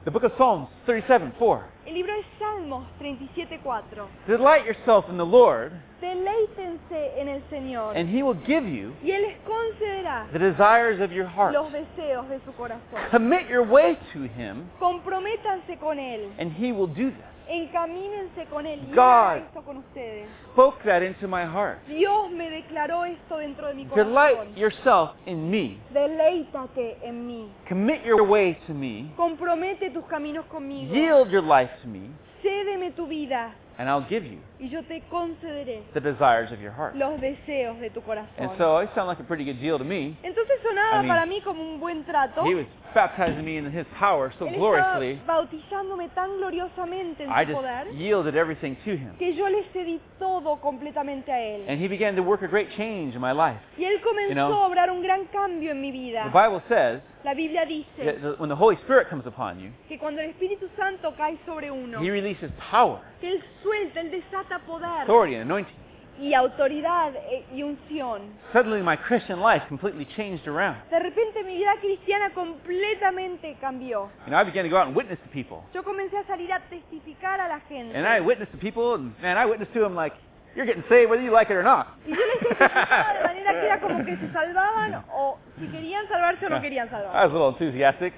the 0.06 0.12
book 0.12 0.24
of 0.24 0.32
Psalms 0.38 0.68
37, 0.86 1.34
4. 1.40 1.66
El 1.88 1.94
libro 1.94 2.14
de 2.14 2.24
Salmos 2.40 2.86
37.4. 3.02 4.08
Delight 4.28 4.66
yourself 4.66 5.06
in 5.10 5.18
the 5.18 5.26
Lord, 5.26 5.72
Deleítense 6.02 7.20
en 7.20 7.28
el 7.28 7.42
Señor 7.52 7.96
and 7.96 8.08
He 8.10 8.22
will 8.24 8.38
give 8.46 8.66
you 8.68 8.94
y 9.04 9.12
Él 9.12 9.22
les 9.24 9.38
concederá 9.46 10.28
the 10.32 10.40
desires 10.40 11.00
of 11.02 11.12
your 11.12 11.26
heart. 11.28 11.54
los 11.54 11.72
deseos 11.72 12.28
de 12.30 12.40
su 12.46 12.52
corazón. 12.54 13.00
Commit 13.12 13.48
your 13.50 13.64
way 13.64 13.98
to 14.14 14.24
Him, 14.24 14.70
Comprométanse 14.80 15.78
con 15.80 15.98
Él, 15.98 16.30
and 16.40 16.52
He 16.52 16.72
will 16.72 16.88
do 16.88 17.10
this. 17.10 17.35
Encamínense 17.48 18.46
con 18.46 18.66
Él 18.66 18.82
y 18.90 18.94
God. 18.94 19.00
haga 19.00 19.38
esto 19.38 19.62
con 19.64 19.78
ustedes. 19.78 20.28
Spoke 20.54 20.84
that 20.84 21.02
into 21.02 21.28
my 21.28 21.44
heart. 21.44 21.80
Dios 21.88 22.32
me 22.32 22.50
declaró 22.50 23.06
esto 23.06 23.38
dentro 23.38 23.68
de 23.68 23.74
mi 23.74 23.86
Delight 23.86 24.56
yourself 24.56 25.12
in 25.26 25.50
me. 25.50 25.78
Deleítate 25.92 26.98
en 27.04 27.28
mí. 27.28 27.50
Commit 27.68 28.04
your 28.04 28.24
way 28.24 28.56
to 28.68 28.74
me. 28.74 29.12
Compromete 29.16 29.90
tus 29.92 30.06
caminos 30.06 30.46
conmigo. 30.46 30.94
Yield 30.94 31.30
your 31.30 31.44
life 31.44 31.72
to 31.82 31.88
me, 31.88 32.10
Cédeme 32.42 32.92
tu 32.92 33.08
vida 33.08 33.54
and 33.78 33.90
I'll 33.90 34.06
give 34.08 34.26
you 34.26 34.40
y 34.60 34.70
yo 34.70 34.82
te 34.84 35.02
concederé 35.10 35.84
the 35.94 36.00
desires 36.00 36.52
of 36.52 36.62
your 36.62 36.72
heart. 36.72 36.96
los 36.96 37.20
deseos 37.20 37.80
de 37.80 37.90
tu 37.90 38.02
corazón. 38.02 38.34
And 38.38 38.52
so 38.58 38.80
it 38.80 38.90
sounded 38.96 39.10
like 39.10 39.20
a 39.20 39.24
pretty 39.24 39.44
good 39.44 39.60
deal 39.60 39.78
to 39.78 39.84
me. 39.84 40.18
Entonces 40.24 40.62
sonaba 40.64 40.98
I 40.98 41.00
mean, 41.00 41.08
para 41.08 41.26
mí 41.26 41.42
como 41.42 41.62
un 41.62 41.80
buen 41.80 42.06
trato. 42.06 42.44
He 42.46 42.56
was 42.56 42.66
baptizing 42.96 43.44
me 43.46 43.58
in 43.58 43.66
His 43.72 43.86
power 44.00 44.32
so 44.40 44.48
gloriously. 44.50 45.20
bautizándome 45.28 46.10
tan 46.16 46.38
gloriosamente 46.38 47.24
en 47.26 47.30
I 47.30 47.46
su 47.46 47.52
just 47.52 47.62
poder 47.62 47.88
yielded 47.94 48.36
everything 48.36 48.76
to 48.86 48.92
Him. 48.92 49.16
que 49.20 49.36
yo 49.36 49.48
le 49.50 49.64
cedí 49.74 50.00
todo 50.18 50.56
completamente 50.62 51.32
a 51.32 51.40
Él. 51.40 51.66
And 51.70 51.80
He 51.80 51.88
began 51.88 52.16
to 52.16 52.24
work 52.24 52.42
a 52.42 52.48
great 52.48 52.70
change 52.76 53.14
in 53.14 53.22
my 53.22 53.34
life. 53.34 53.60
Y 53.78 53.84
Él 53.84 54.02
comenzó 54.02 54.30
You 54.30 54.34
know, 54.36 54.52
a 54.54 54.66
obrar 54.68 54.90
un 54.90 55.02
gran 55.04 55.26
cambio 55.26 55.72
en 55.72 55.82
mi 55.82 55.92
vida. 55.92 56.24
The 56.24 56.30
Bible 56.30 56.62
says 56.68 57.02
La 57.24 57.34
Biblia 57.34 57.62
that 57.62 57.68
dice 57.70 57.86
the- 57.98 58.36
when 58.40 58.50
the 58.50 58.56
Holy 58.56 58.78
Spirit 58.78 59.10
comes 59.10 59.26
upon 59.28 59.60
you, 59.60 59.70
que 59.88 59.98
cuando 60.00 60.22
el 60.22 60.30
Espíritu 60.30 60.68
Santo 60.78 61.14
cae 61.16 61.38
sobre 61.46 61.70
uno, 61.70 62.00
He 62.02 62.10
releases 62.10 62.50
power, 62.72 63.00
que 63.20 63.30
Él 63.30 63.44
suelta, 63.62 64.00
Él 64.00 64.10
desata 64.12 64.60
poder 64.66 65.02
authority, 65.04 65.36
and 65.36 65.44
anointing. 65.44 65.76
Y 66.20 66.34
autoridad 66.34 67.14
e- 67.16 67.44
y 67.54 67.64
unción. 67.64 68.22
Suddenly 68.54 68.82
my 68.82 68.96
Christian 68.98 69.42
life 69.42 69.66
completely 69.68 70.06
changed 70.16 70.48
around. 70.48 70.78
De 70.90 71.00
repente 71.00 71.44
mi 71.44 71.56
vida 71.58 71.72
cristiana 71.82 72.30
completamente 72.34 73.56
cambió. 73.60 74.10
Know, 74.28 74.40
I 74.40 74.44
began 74.44 74.64
to 74.64 74.70
go 74.70 74.78
out 74.78 74.88
and 74.88 74.96
witness 74.96 75.20
to 75.20 75.30
people. 75.30 75.64
Yo 75.74 75.84
comencé 75.84 76.18
a 76.18 76.24
salir 76.26 76.52
a 76.52 76.60
testificar 76.70 77.40
a 77.42 77.48
la 77.48 77.60
gente. 77.68 77.98
And 77.98 78.08
I 78.08 78.20
witnessed 78.22 78.52
to 78.54 78.58
people, 78.58 78.96
and 78.96 79.14
man, 79.22 79.38
I 79.38 79.46
witnessed 79.46 79.74
to 79.74 79.82
them 79.82 79.96
like, 79.96 80.16
you're 80.56 80.66
getting 80.66 80.84
saved 80.88 81.10
whether 81.10 81.22
you 81.24 81.32
like 81.32 81.50
it 81.52 81.58
or 81.58 81.64
not. 81.64 81.88
Y 82.06 82.12
yo 82.12 82.16
les 82.16 82.40
testificaba 82.40 83.14
de 83.14 83.24
manera 83.28 83.52
que 83.54 83.66
era 83.66 83.80
como 83.82 84.06
que 84.06 84.16
se 84.18 84.32
salvaban 84.32 85.04
o 85.14 85.38
si 85.60 85.68
querían 85.68 86.08
salvarse 86.08 86.46
o 86.46 86.50
no 86.50 86.62
querían 86.62 86.88
I 86.88 86.92
salvarse. 86.92 87.16
was 87.28 87.32
a 87.32 87.34
little 87.34 87.50
enthusiastic. 87.50 88.14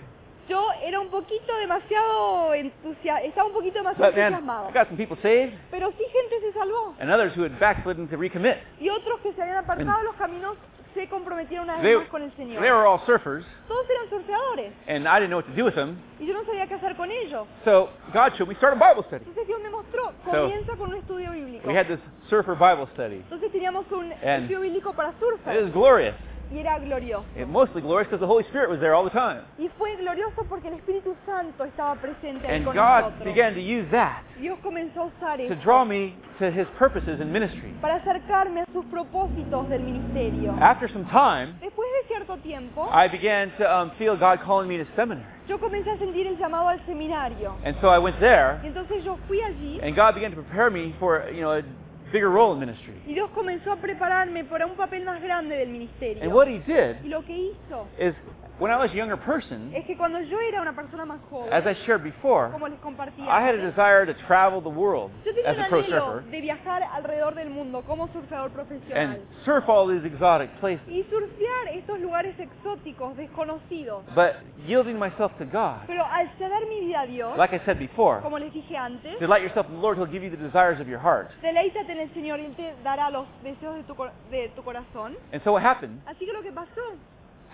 Yo 0.48 0.66
era 0.84 1.00
un 1.00 1.10
poquito 1.10 1.56
demasiado 1.58 2.54
entusiasmado, 2.54 3.26
estaba 3.28 3.48
un 3.48 3.54
poquito 3.54 3.80
demasiado 3.80 4.12
But 4.12 4.18
entusiasmado. 4.18 4.70
I 4.70 4.74
got 4.74 4.88
some 4.88 4.98
people 4.98 5.18
saved, 5.22 5.54
Pero 5.72 5.92
sí 5.92 6.04
gente 6.12 6.40
se 6.40 6.54
salvó. 6.54 6.94
and 7.00 7.12
others 7.12 7.34
who 7.36 7.44
had 7.44 7.60
backslidden 7.60 8.08
to 8.08 8.18
recommit. 8.18 8.58
Y 8.80 8.90
otros 8.90 9.20
que 9.22 9.34
se 9.34 9.42
habían 9.42 9.58
apartado 9.58 9.98
de 10.00 10.04
los 10.06 10.16
caminos 10.16 10.56
se 10.94 11.08
comprometieron 11.10 11.66
una 11.66 11.76
vez 11.78 11.84
They, 11.84 11.96
más 11.98 12.08
con 12.08 12.24
el 12.24 12.32
Señor. 12.38 12.62
they 12.62 12.72
were 12.72 12.88
all 12.88 13.00
surfers, 13.06 13.46
Todos 13.68 13.86
eran 13.90 14.10
surfeadores 14.10 14.72
and 14.88 15.06
I 15.08 15.20
didn't 15.20 15.30
know 15.30 15.38
what 15.40 15.46
to 15.48 15.54
do 15.54 15.66
with 15.66 15.76
them. 15.76 15.98
y 16.20 16.26
yo 16.26 16.34
no 16.34 16.44
sabía 16.46 16.66
qué 16.66 16.76
hacer 16.76 16.96
con 16.96 17.12
ellos. 17.12 17.46
So 17.66 17.90
God 18.14 18.34
showed 18.38 18.48
me 18.48 18.56
start 18.56 18.74
a 18.74 18.78
Bible 18.80 19.04
study. 19.04 19.26
Entonces 19.28 19.46
Dios 19.48 19.62
me 19.62 19.70
mostró, 19.70 20.12
comienza 20.24 20.76
con 20.76 20.90
un 20.90 20.96
estudio 20.98 21.32
bíblico. 21.34 21.68
We 21.68 21.78
had 21.78 21.88
this 21.88 22.00
surfer 22.30 22.56
Bible 22.56 22.88
study. 22.94 23.18
Entonces 23.18 23.52
teníamos 23.52 23.86
un 23.92 24.12
And 24.24 24.44
estudio 24.44 24.62
bíblico 24.62 24.94
para 24.94 25.10
It 25.10 25.16
was 25.22 25.36
surfers 25.44 25.74
glorious. 25.74 26.16
Y 26.52 26.60
era 26.60 26.80
glorioso. 26.80 27.26
It 27.36 27.48
mostly 27.48 27.82
glorious 27.82 28.08
because 28.08 28.20
the 28.20 28.28
Holy 28.28 28.44
Spirit 28.46 28.70
was 28.70 28.80
there 28.80 28.94
all 28.94 29.04
the 29.04 29.10
time. 29.12 29.42
Y 29.58 29.70
fue 29.78 29.96
glorioso 29.98 30.44
porque 30.48 30.68
el 30.70 30.76
Espíritu 30.76 31.16
Santo 31.26 31.64
estaba 31.66 31.96
presente 31.96 32.48
ahí 32.48 32.58
And 32.58 32.66
con 32.66 32.76
God 32.76 33.02
nosotros. 33.12 33.24
began 33.26 33.54
to 33.54 33.60
use 33.62 33.86
that 33.92 34.22
Dios 34.40 34.58
comenzó 34.64 35.02
a 35.02 35.06
usar 35.06 35.38
to 35.38 35.44
eso 35.44 35.56
draw 35.64 35.84
me 35.86 36.14
to 36.40 36.46
His 36.52 36.68
purposes 36.78 37.20
in 37.20 37.32
ministry. 37.32 37.74
para 37.82 37.96
acercarme 37.96 38.62
a 38.62 38.66
sus 38.72 38.86
propósitos 38.86 39.68
del 39.70 39.82
ministerio. 39.82 40.54
After 40.62 40.88
some 40.92 41.06
time, 41.06 41.54
Después 41.60 41.88
de 42.02 42.08
cierto 42.08 42.38
tiempo, 42.38 42.88
I 42.94 43.08
began 43.08 43.52
to 43.58 43.66
um, 43.66 43.92
feel 43.98 44.16
God 44.16 44.40
calling 44.46 44.68
me 44.70 44.78
to 44.78 44.86
seminary. 44.96 45.26
yo 45.48 45.58
comencé 45.60 45.90
a 45.92 45.98
sentir 45.98 46.28
el 46.28 46.38
llamado 46.38 46.68
al 46.70 46.80
seminario. 46.86 47.56
And 47.66 47.76
so 47.82 47.90
I 47.90 47.98
went 48.00 48.20
there, 48.20 48.60
Y 48.64 48.68
entonces 48.68 49.04
yo 49.04 49.18
fui 49.28 49.42
allí 49.42 49.80
and 49.82 49.96
God 49.96 50.14
began 50.16 50.32
to 50.32 50.38
prepare 50.42 50.70
me 50.70 50.94
for, 51.00 51.24
you 51.32 51.42
know, 51.42 51.52
a 51.52 51.62
bigger 52.12 52.30
role 52.30 52.54
in 52.54 52.60
ministry. 52.60 52.94
y 53.06 53.14
Dios 53.14 53.30
comenzó 53.32 53.72
a 53.72 53.76
prepararme 53.78 54.44
para 54.46 54.66
un 54.66 54.76
papel 54.76 55.04
más 55.06 55.22
grande 55.22 55.56
del 55.58 55.70
And 55.70 55.78
ministerio. 55.78 56.30
what 56.30 56.48
He 56.48 56.60
did 56.60 56.98
Y 57.04 57.10
lo 57.10 57.24
que 57.24 57.34
hizo 57.34 57.88
is, 58.00 58.14
when 58.60 58.72
I 58.72 58.78
was 58.78 58.90
a 58.92 58.96
younger 58.96 59.18
person, 59.18 59.72
es 59.76 59.86
que 59.86 59.96
cuando 59.96 60.20
yo 60.22 60.40
era 60.40 60.62
una 60.62 60.74
persona 60.74 61.06
más 61.06 61.20
joven, 61.30 61.54
as 61.54 61.66
I 61.66 61.74
shared 61.86 62.02
before, 62.04 62.50
como 62.52 62.68
les 62.68 62.80
compartía, 62.80 63.26
I 63.28 63.42
had 63.42 63.56
a 63.56 63.62
desire 63.72 64.06
to 64.06 64.14
travel 64.26 64.62
the 64.62 64.70
world 64.70 65.12
yo 65.26 65.32
tenía 65.34 65.52
as 65.52 65.58
un 65.58 65.64
a 65.66 65.70
pro 65.70 65.84
surfer 65.84 66.24
de 66.32 66.42
viajar 66.42 66.82
alrededor 66.84 67.36
del 67.36 67.50
mundo 67.50 67.84
como 67.86 68.08
surfeador 68.10 68.50
profesional. 68.52 68.98
and 68.98 69.20
surf 69.46 69.68
all 69.70 69.88
these 69.88 70.04
exotic 70.06 70.50
places. 70.60 70.88
y 70.88 71.04
surfear 71.04 71.68
estos 71.74 72.00
lugares 72.00 72.36
exóticos, 72.40 73.16
desconocidos. 73.18 74.04
But 74.16 74.38
yielding 74.66 74.98
myself 74.98 75.32
to 75.38 75.46
God, 75.46 75.86
Pero 75.86 76.04
al 76.06 76.28
ceder 76.40 76.68
mi 76.68 76.80
vida 76.88 77.02
a 77.02 77.06
Dios, 77.08 77.38
like 77.38 77.54
I 77.56 77.60
said 77.66 77.78
before, 77.78 78.22
como 78.22 78.40
les 78.40 78.52
dije 78.54 78.76
antes, 78.76 79.20
delight 79.20 79.44
yourself 79.44 79.68
in 79.70 79.76
the 79.76 79.82
Lord, 79.82 79.98
He'll 80.00 80.08
give 80.12 80.24
you 80.24 80.32
the 80.32 80.38
desires 80.44 80.80
of 80.82 80.88
your 80.88 81.00
heart. 81.00 81.30
deleítate 81.44 81.94
el 82.00 82.14
Señor 82.14 82.40
y 82.40 82.46
Él 82.46 82.56
te 82.56 82.74
dará 82.84 83.10
los 83.10 83.28
deseos 83.44 83.76
de 83.76 83.84
tu, 83.84 83.96
de 84.32 84.50
tu 84.50 84.64
corazón. 84.64 85.18
And 85.32 85.44
so 85.44 85.54
what 85.54 85.64
happened, 85.64 86.02
Así 86.06 86.26
que 86.26 86.34
lo 86.34 86.42
que 86.42 86.52
pasó 86.52 86.82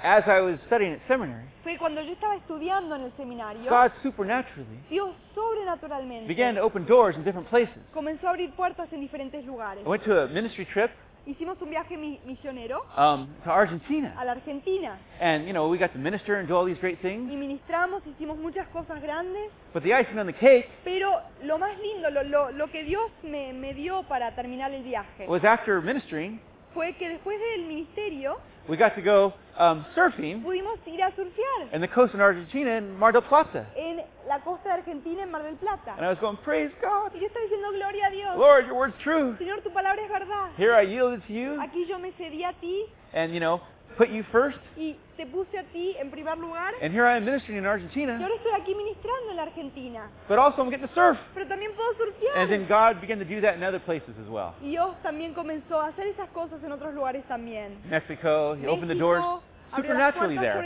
as 0.04 0.24
I 0.28 0.42
was 0.42 0.60
studying 0.68 0.94
at 0.94 1.00
seminary, 1.08 1.46
fue 1.64 1.78
cuando 1.78 2.02
yo 2.02 2.12
estaba 2.12 2.36
estudiando 2.36 2.96
en 2.96 3.04
el 3.04 3.12
seminario, 3.16 3.70
God 3.70 3.92
supernaturally 4.02 4.80
Dios 4.90 5.16
sobrenaturalmente 5.34 6.28
began 6.28 6.56
to 6.56 6.62
open 6.62 6.86
doors 6.86 7.16
in 7.16 7.24
different 7.24 7.48
places. 7.50 7.78
comenzó 7.94 8.28
a 8.28 8.32
abrir 8.32 8.52
puertas 8.52 8.92
en 8.92 9.00
diferentes 9.00 9.46
lugares. 9.46 9.84
I 9.86 9.88
went 9.88 10.04
to 10.04 10.24
a 10.24 10.28
ministry 10.28 10.66
trip 10.66 10.92
Hicimos 11.26 11.62
un 11.62 11.70
viaje 11.70 11.96
mi- 11.96 12.20
misionero 12.26 12.82
um, 12.98 13.28
to 13.46 13.50
Argentina. 13.52 14.14
a 14.18 14.26
la 14.26 14.34
Argentina 14.34 14.98
And, 15.22 15.46
you 15.48 15.54
know, 15.54 15.70
we 15.70 15.78
got 15.78 15.94
to 15.94 15.98
minister 16.00 16.36
and 16.36 16.48
do 16.50 16.56
all 16.56 16.66
these 16.66 16.80
great 16.82 17.00
things. 17.02 17.32
y 17.32 17.36
ministramos, 17.38 18.06
hicimos 18.06 18.38
muchas 18.38 18.68
cosas 18.74 19.02
grandes, 19.02 19.50
But 19.74 19.84
the 19.84 19.94
icing 19.94 20.20
on 20.20 20.26
the 20.28 20.34
cake 20.34 20.68
pero 20.84 21.22
lo 21.44 21.58
más 21.58 21.78
lindo, 21.80 22.10
lo, 22.10 22.24
lo- 22.24 22.52
lo 22.52 22.68
que 22.70 22.84
Dios 22.84 23.10
me, 23.24 23.54
me 23.54 23.74
dio 23.74 24.04
para 24.04 24.36
terminar 24.36 24.72
el 24.74 24.84
viaje 24.84 25.26
was 25.28 25.44
after 25.46 25.82
ministering, 25.82 26.42
fue 26.74 26.94
que 26.94 27.10
después 27.10 27.40
del 27.40 27.66
ministerio 27.66 28.38
we 28.68 28.78
got 28.78 28.96
to 28.96 29.02
go 29.02 29.34
um, 29.60 29.86
surfing 29.96 30.42
pudimos 30.42 30.80
ir 30.88 31.02
a 31.02 31.12
surfear 31.16 31.74
in 31.74 31.82
the 31.82 31.88
coast 31.88 32.14
in 32.14 32.22
Argentina 32.22 32.78
in 32.78 32.98
Mar 32.98 33.12
del 33.12 33.22
Plata. 33.22 33.66
en 33.76 34.02
la 34.28 34.40
costa 34.40 34.70
de 34.70 34.76
Argentina, 34.76 35.24
en 35.24 35.32
Mar 35.32 35.44
del 35.44 35.56
Plata. 35.58 35.94
And 35.98 36.06
I 36.06 36.10
was 36.10 36.18
going, 36.20 36.38
praise 36.38 36.72
God. 36.82 37.12
Y 37.14 37.20
yo 37.20 37.28
estaba 37.28 37.44
diciendo, 37.44 37.72
gloria 37.74 38.08
a 38.08 38.12
Dios. 38.12 38.38
Lord, 38.38 38.66
your 38.68 38.76
word's 38.76 38.96
true. 39.04 39.36
Señor, 39.38 39.62
tu 39.64 39.70
palabra 39.70 40.02
es 40.02 40.10
verdad. 40.10 40.50
Here 40.56 40.74
I 40.74 40.84
yielded 40.84 41.28
to 41.28 41.34
you 41.34 41.60
Aquí 41.62 41.86
yo 41.88 42.00
me 42.00 42.12
cedí 42.14 42.44
a 42.44 42.54
ti 42.54 42.86
and, 43.14 43.34
you 43.34 43.42
know, 43.42 43.60
put 43.96 44.10
you 44.10 44.24
first. 44.32 44.58
y 44.76 44.96
te 45.18 45.26
puse 45.26 45.58
a 45.58 45.64
ti 45.72 45.96
en 46.00 46.10
primer 46.12 46.38
lugar. 46.38 46.74
And 46.82 46.94
here 46.94 47.06
I 47.08 47.18
am 47.18 47.26
ministering 47.26 47.58
in 47.58 47.64
Y 47.64 47.70
Argentina. 47.70 48.18
ahora 48.18 48.36
estoy 48.36 48.52
aquí 48.60 48.76
ministrando 48.76 49.30
en 49.32 49.36
la 49.38 49.44
Argentina. 49.44 50.10
But 50.28 50.40
also 50.40 50.62
I'm 50.62 50.70
getting 50.70 50.88
to 50.88 50.94
surf. 50.94 51.18
Pero 51.34 51.48
también 51.48 51.72
puedo 51.76 51.94
And 52.36 52.50
then. 52.50 52.68
God 52.68 53.00
began 53.00 53.20
to 53.20 53.26
do 53.26 53.42
that 53.42 53.56
in 53.56 53.64
other 53.64 53.80
places 53.80 54.16
as 54.20 54.28
well. 54.28 54.56
Y 54.62 54.70
Dios 54.72 54.96
también 55.04 55.34
comenzó 55.34 55.80
a 55.80 55.88
hacer 55.88 56.08
esas 56.08 56.30
cosas 56.30 56.64
en 56.64 56.72
otros 56.72 56.94
lugares 56.94 57.24
también. 57.28 57.78
Mexico, 57.90 58.56
He 58.56 58.68
opened 58.68 58.90
the 58.90 58.96
doors 58.96 59.22
México, 59.24 59.44
Abrió 59.72 59.94
las 59.94 60.14
supernaturally 60.14 60.38
there. 60.38 60.60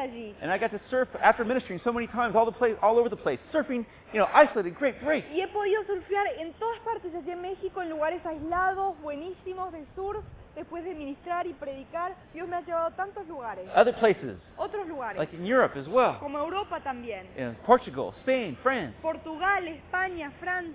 allí. 0.00 0.34
And 0.40 0.50
I 0.50 0.58
got 0.58 0.70
to 0.70 0.80
surf 0.90 1.08
after 1.20 1.44
ministering 1.44 1.80
so 1.84 1.92
many 1.92 2.06
times, 2.06 2.34
all 2.34 2.44
the 2.44 2.52
place, 2.56 2.76
all 2.82 2.98
over 2.98 3.08
the 3.08 3.16
place, 3.16 3.38
surfing, 3.52 3.84
you 4.12 4.18
know, 4.20 4.28
isolated, 4.32 4.74
great, 4.76 5.00
great. 5.00 5.24
Y 5.32 5.40
he 5.40 5.46
podido 5.48 5.82
surfear 5.84 6.26
en 6.38 6.52
todas 6.54 6.78
partes, 6.80 7.14
allí 7.14 7.30
en 7.30 7.42
México, 7.42 7.82
en 7.82 7.90
lugares 7.90 8.24
aislados, 8.24 8.94
buenísimos 9.02 9.72
de 9.72 9.84
surf, 9.94 10.24
después 10.54 10.84
de 10.84 10.94
ministrar 10.94 11.46
y 11.46 11.52
predicar. 11.54 12.14
Dios 12.32 12.48
me 12.48 12.56
ha 12.56 12.60
llevado 12.60 12.86
a 12.86 12.90
tantos 12.90 13.26
lugares, 13.28 13.68
Other 13.74 13.94
places, 13.94 14.36
otros 14.56 14.86
lugares, 14.88 15.18
like 15.18 15.34
in 15.34 15.46
Europe 15.46 15.78
as 15.78 15.86
well, 15.88 16.18
como 16.20 16.38
Europa 16.38 16.80
también. 16.80 17.26
in 17.36 17.54
Portugal, 17.66 18.12
Spain, 18.20 18.56
France, 18.62 18.94
Portugal, 19.02 19.66
España, 19.66 20.30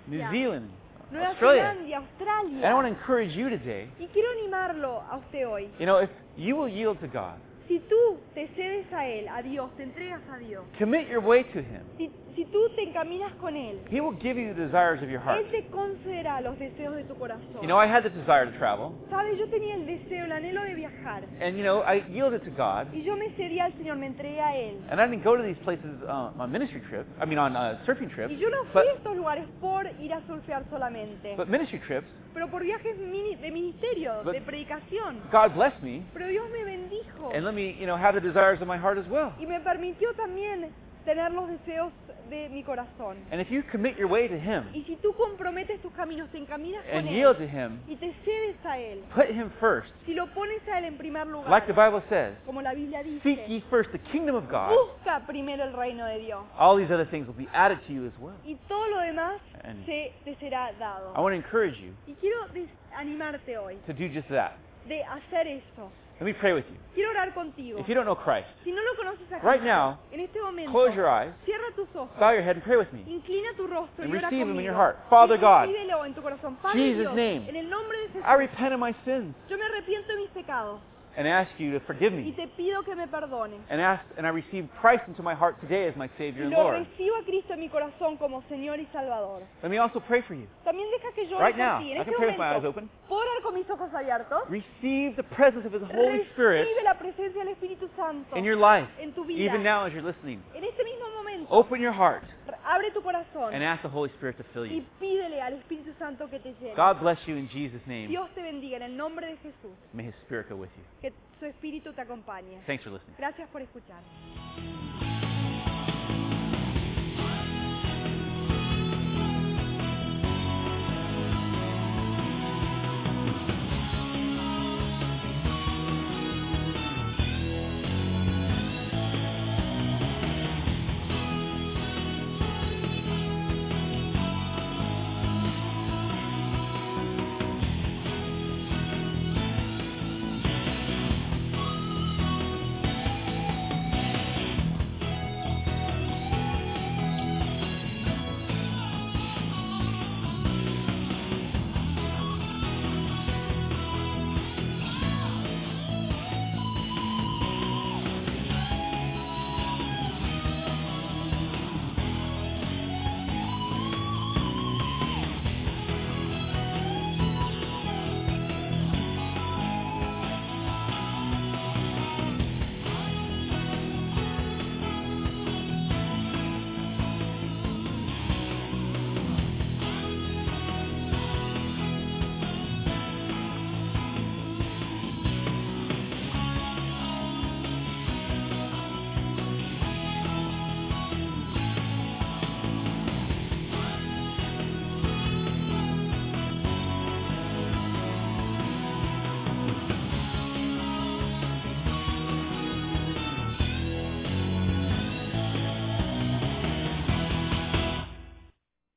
New 0.06 0.30
Zealand, 0.30 0.68
Nueva 1.10 1.28
Australia. 1.28 2.02
Zelanda, 2.18 2.56
And 2.56 2.64
I 2.66 2.74
want 2.74 2.86
to 2.86 2.92
encourage 2.92 3.34
you 3.36 3.48
today. 3.48 3.88
Y 3.98 4.06
quiero 4.12 4.28
animarlo 4.32 5.02
a 5.10 5.16
usted 5.18 5.46
hoy. 5.46 5.70
You 5.78 5.86
know, 5.86 5.98
if 6.02 6.10
you 6.36 6.56
will 6.56 6.68
yield 6.68 6.98
to 7.00 7.06
God, 7.08 7.38
Si 7.66 7.80
tú 7.80 8.18
te 8.34 8.48
cedes 8.56 8.90
a 8.94 9.06
Él, 9.06 9.28
a 9.28 9.42
Dios, 9.42 9.70
te 9.76 9.82
entregas 9.82 10.22
a 10.32 10.38
Dios, 10.38 10.64
commit 10.78 11.06
your 11.08 11.20
way 11.20 11.44
to 11.44 11.58
Him. 11.60 11.82
si, 11.98 12.10
si 12.38 12.44
tú 12.52 12.68
te 12.76 12.84
encaminas 12.84 13.32
con 13.40 13.56
Él, 13.56 13.80
He 13.90 14.00
will 14.00 14.16
give 14.20 14.38
you 14.40 14.54
the 14.54 14.60
desires 14.66 15.02
of 15.02 15.10
your 15.10 15.18
heart. 15.20 15.40
Él 15.44 15.50
te 15.50 15.66
concederá 15.70 16.40
los 16.40 16.56
deseos 16.56 16.94
de 16.94 17.02
tu 17.02 17.16
corazón. 17.16 17.60
You 17.60 17.66
know, 17.66 17.76
I 17.76 17.86
had 17.86 18.04
the 18.04 18.10
desire 18.10 18.46
to 18.46 18.56
travel, 18.58 18.92
Sabes, 19.10 19.36
yo 19.38 19.48
tenía 19.48 19.74
el 19.74 19.86
deseo, 19.86 20.24
el 20.24 20.30
anhelo 20.32 20.62
de 20.62 20.74
viajar. 20.74 21.24
and 21.40 21.56
you 21.56 21.64
know, 21.64 21.82
I 21.82 22.04
yielded 22.08 22.42
to 22.44 22.50
God, 22.50 22.86
Y 22.94 23.02
yo 23.02 23.16
me 23.16 23.30
cedí 23.36 23.58
al 23.58 23.72
Señor, 23.72 23.96
me 23.96 24.06
entregué 24.06 24.40
a 24.40 24.56
Él. 24.56 24.76
and 24.88 25.00
I 25.00 25.06
didn't 25.08 25.24
go 25.24 25.36
to 25.36 25.42
these 25.42 25.58
places 25.64 25.90
uh, 26.06 26.30
on 26.38 26.52
ministry 26.52 26.80
trips. 26.88 27.08
I 27.20 27.26
mean, 27.26 27.38
on 27.38 27.56
uh, 27.56 27.78
surfing 27.84 28.08
trips, 28.14 28.30
Y 28.32 28.36
yo 28.38 28.48
no 28.50 28.62
fui 28.72 28.82
but 28.82 28.86
a 28.86 28.92
estos 28.94 29.16
lugares 29.16 29.44
por 29.60 29.84
ir 30.00 30.12
a 30.14 30.20
surfear 30.28 30.62
solamente, 30.70 31.34
but 31.36 31.48
ministry 31.48 31.80
trips. 31.80 32.06
pero 32.34 32.46
por 32.48 32.62
viajes 32.62 32.96
mini- 32.98 33.34
de 33.34 33.50
ministerio, 33.50 34.22
But- 34.22 34.34
de 34.34 34.40
predicación. 34.42 35.18
God 35.32 35.54
blessed 35.56 35.82
me 35.82 36.02
Pero 36.14 36.28
Dios 36.28 36.48
me 36.50 36.62
bendijo 36.62 37.32
and 37.34 37.44
let 37.44 37.52
me, 37.52 37.74
you 37.80 37.86
know, 37.86 37.96
have 37.96 38.14
the 38.14 38.20
desires 38.20 38.60
of 38.62 38.68
my 38.68 38.76
heart 38.78 38.96
as 38.96 39.08
well. 39.08 39.32
y 39.40 39.46
me 39.46 39.58
permitió 39.60 40.12
también 40.14 40.70
tener 41.08 41.32
los 41.32 41.48
deseos 41.48 41.90
de 42.28 42.50
mi 42.50 42.62
corazón. 42.62 43.16
And 43.32 43.40
if 43.40 43.50
you 43.50 43.62
commit 43.72 43.96
your 43.96 44.08
way 44.10 44.28
to 44.28 44.34
Him 44.36 44.64
Y 44.74 44.82
si 44.84 44.96
tú 44.96 45.14
comprometes 45.14 45.80
tus 45.80 45.90
caminos, 45.92 46.28
te 46.30 46.36
encaminas 46.36 46.84
con 46.84 46.98
and 46.98 47.08
yield 47.08 47.40
Él 47.40 47.48
to 47.48 47.56
Him, 47.56 47.80
y 47.88 47.96
te 47.96 48.12
cedes 48.24 48.56
a 48.66 48.78
Él, 48.78 49.00
put 49.14 49.30
Him 49.30 49.50
first, 49.58 49.88
si 50.04 50.12
lo 50.12 50.26
pones 50.34 50.60
a 50.68 50.78
Él 50.78 50.84
en 50.84 50.98
primer 50.98 51.26
lugar, 51.26 51.48
like 51.50 51.66
the 51.66 51.72
Bible 51.72 52.02
says. 52.10 52.34
como 52.44 52.60
la 52.60 52.74
Biblia 52.74 53.02
Seek 53.22 53.48
ye 53.48 53.62
first 53.70 53.90
the 53.92 53.98
kingdom 54.12 54.36
of 54.36 54.50
God. 54.50 54.68
busca 54.70 55.24
primero 55.26 55.64
el 55.64 55.72
reino 55.72 56.04
de 56.04 56.18
Dios 56.18 56.44
All 56.58 56.76
these 56.76 56.92
other 56.92 57.06
things 57.06 57.26
will 57.26 57.36
be 57.36 57.48
added 57.54 57.78
to 57.86 57.92
you 57.94 58.04
as 58.06 58.12
well. 58.20 58.36
y 58.44 58.56
todo 58.68 58.86
lo 58.88 59.00
demás 59.00 59.40
And 59.64 59.86
se 59.86 60.12
te 60.24 60.36
será 60.36 60.70
I 61.16 61.20
want 61.20 61.32
to 61.32 61.36
encourage 61.36 61.78
you 61.80 61.94
Y 62.06 62.14
quiero 62.20 62.46
des- 62.52 62.68
animarte 62.94 63.56
hoy 63.56 63.76
to 63.86 63.94
do 63.94 64.06
just 64.08 64.28
that. 64.28 64.52
de 64.86 65.02
hacer 65.02 65.46
eso. 65.46 65.90
Let 66.20 66.26
me 66.26 66.32
pray 66.32 66.52
with 66.52 66.64
you. 66.68 66.76
Quiero 66.94 67.10
orar 67.12 67.32
contigo. 67.32 67.78
If 67.78 67.86
you 67.88 67.94
don't 67.94 68.04
know 68.06 68.16
Christ, 68.16 68.48
Si 68.64 68.72
no 68.72 68.82
lo 68.82 68.94
conoces 68.96 69.30
a 69.30 69.38
Right 69.38 69.62
now, 69.62 69.98
en 70.10 70.18
este 70.20 70.40
momento, 70.42 70.72
close 70.72 70.92
your 70.96 71.08
eyes, 71.08 71.32
cierra 71.44 71.70
tus 71.76 71.86
ojos, 71.94 72.10
bow 72.18 72.32
your 72.32 72.42
head, 72.42 72.56
and 72.56 72.64
pray 72.64 72.76
with 72.76 72.92
me. 72.92 73.04
inclina 73.06 73.54
tu 73.56 73.68
rostro 73.68 74.02
And 74.02 74.12
y 74.12 74.16
ora 74.18 74.28
receive 74.28 74.48
him 74.48 74.58
in 74.58 74.64
your 74.64 74.74
heart. 74.74 74.96
Father 75.08 75.38
God, 75.38 75.68
en 75.68 76.14
tu 76.14 76.20
corazón. 76.22 76.56
Padre 76.60 76.78
Jesus' 76.80 77.02
Dios, 77.02 77.14
name. 77.14 77.48
en 77.48 77.54
el 77.56 77.68
nombre 77.70 77.96
de 77.98 78.08
Jesús, 78.08 78.22
I 78.26 78.34
repent 78.34 78.72
of 78.74 78.80
my 78.80 78.92
sins 79.04 79.34
yo 79.48 79.56
me 79.56 79.64
arrepiento 79.64 80.08
de 80.08 80.16
mis 80.16 80.30
pecados 80.30 80.80
and 81.18 81.26
ask 81.26 81.50
you 81.58 81.72
to 81.72 81.80
forgive 81.84 82.12
y 82.14 82.26
me. 82.26 82.32
te 82.32 82.46
pido 82.56 82.84
que 82.84 82.94
me 82.94 83.08
perdones. 83.08 83.58
And 83.68 83.80
ask 83.80 84.04
and 84.16 84.24
I 84.24 84.30
receive 84.30 84.68
Christ 84.80 85.02
into 85.08 85.20
my 85.22 85.34
heart 85.34 85.60
today 85.60 85.88
as 85.88 85.96
my 85.96 86.08
Savior 86.16 86.44
and 86.44 86.52
lo 86.52 86.62
Lord. 86.62 86.86
recibo 86.86 87.16
a 87.20 87.24
Cristo 87.24 87.54
en 87.54 87.60
mi 87.60 87.68
corazón 87.68 88.16
como 88.18 88.42
Señor 88.48 88.78
y 88.78 88.86
Salvador. 88.92 89.42
Let 89.62 89.68
me 89.70 89.78
also 89.78 89.98
pray 89.98 90.22
for 90.22 90.34
you. 90.34 90.46
También 90.64 90.86
deja 90.92 91.12
que 91.14 91.26
yo 91.28 91.38
Right 91.40 91.54
ore 91.56 91.58
por 91.58 91.58
now, 91.58 91.78
ti. 91.80 91.88
I 91.92 91.96
En 91.98 92.04
can 92.04 92.14
este 92.14 92.16
pray 92.18 92.30
with 92.30 92.38
my 92.38 92.44
eyes 92.44 92.62
momento, 92.62 92.68
open. 92.70 92.90
¿puedo 93.08 93.20
orar 93.20 93.42
con 93.42 93.54
mis 93.54 93.68
ojos 93.70 93.92
abiertos? 93.92 94.42
Receive 94.48 95.16
the 95.16 95.24
presence 95.24 95.66
of 95.66 95.72
His 95.74 95.82
Holy 95.90 96.22
Spirit 96.32 96.62
Recibe 96.68 96.82
la 96.84 96.94
presencia 96.94 97.42
del 97.44 97.48
Espíritu 97.52 97.88
Santo 97.96 98.36
in 98.36 98.44
your 98.44 98.56
life, 98.56 98.88
en 99.00 99.12
tu 99.12 99.24
vida. 99.24 99.40
even 99.42 99.64
now 99.64 99.84
as 99.84 99.92
you're 99.92 100.06
listening. 100.06 100.40
En 100.54 100.62
este 100.62 100.84
mismo 100.84 101.04
momento, 101.16 101.48
Open 101.50 101.80
your 101.80 101.92
heart 101.92 102.22
abre 102.68 102.90
tu 102.92 103.00
corazón 103.02 103.54
and 103.54 103.64
ask 103.64 103.82
the 103.82 103.88
Holy 103.88 104.10
Spirit 104.10 104.36
to 104.36 104.44
fill 104.52 104.66
y 104.66 104.76
you. 104.76 104.84
pídele 105.00 105.40
al 105.40 105.54
Espíritu 105.54 105.92
Santo 105.98 106.28
que 106.28 106.38
te 106.38 106.54
llene. 106.60 106.74
God 106.74 107.00
bless 107.00 107.18
you 107.26 107.36
in 107.36 107.48
Jesus' 107.48 107.84
name. 107.86 108.08
Dios 108.08 108.28
te 108.34 108.42
bendiga 108.42 108.76
en 108.76 108.82
el 108.82 108.96
nombre 108.96 109.26
de 109.26 109.36
Jesús. 109.38 109.72
May 109.92 110.06
His 110.06 110.14
Spirit 110.24 110.48
go 110.48 110.56
with 110.56 110.70
you. 110.76 110.84
Que 111.00 111.12
su 111.38 111.46
Espíritu 111.46 111.92
te 111.92 112.02
acompañe. 112.02 112.60
Thanks 112.66 112.84
for 112.84 112.92
listening. 112.92 113.16
Gracias 113.18 113.48
por 113.50 113.62
escuchar. 113.62 114.02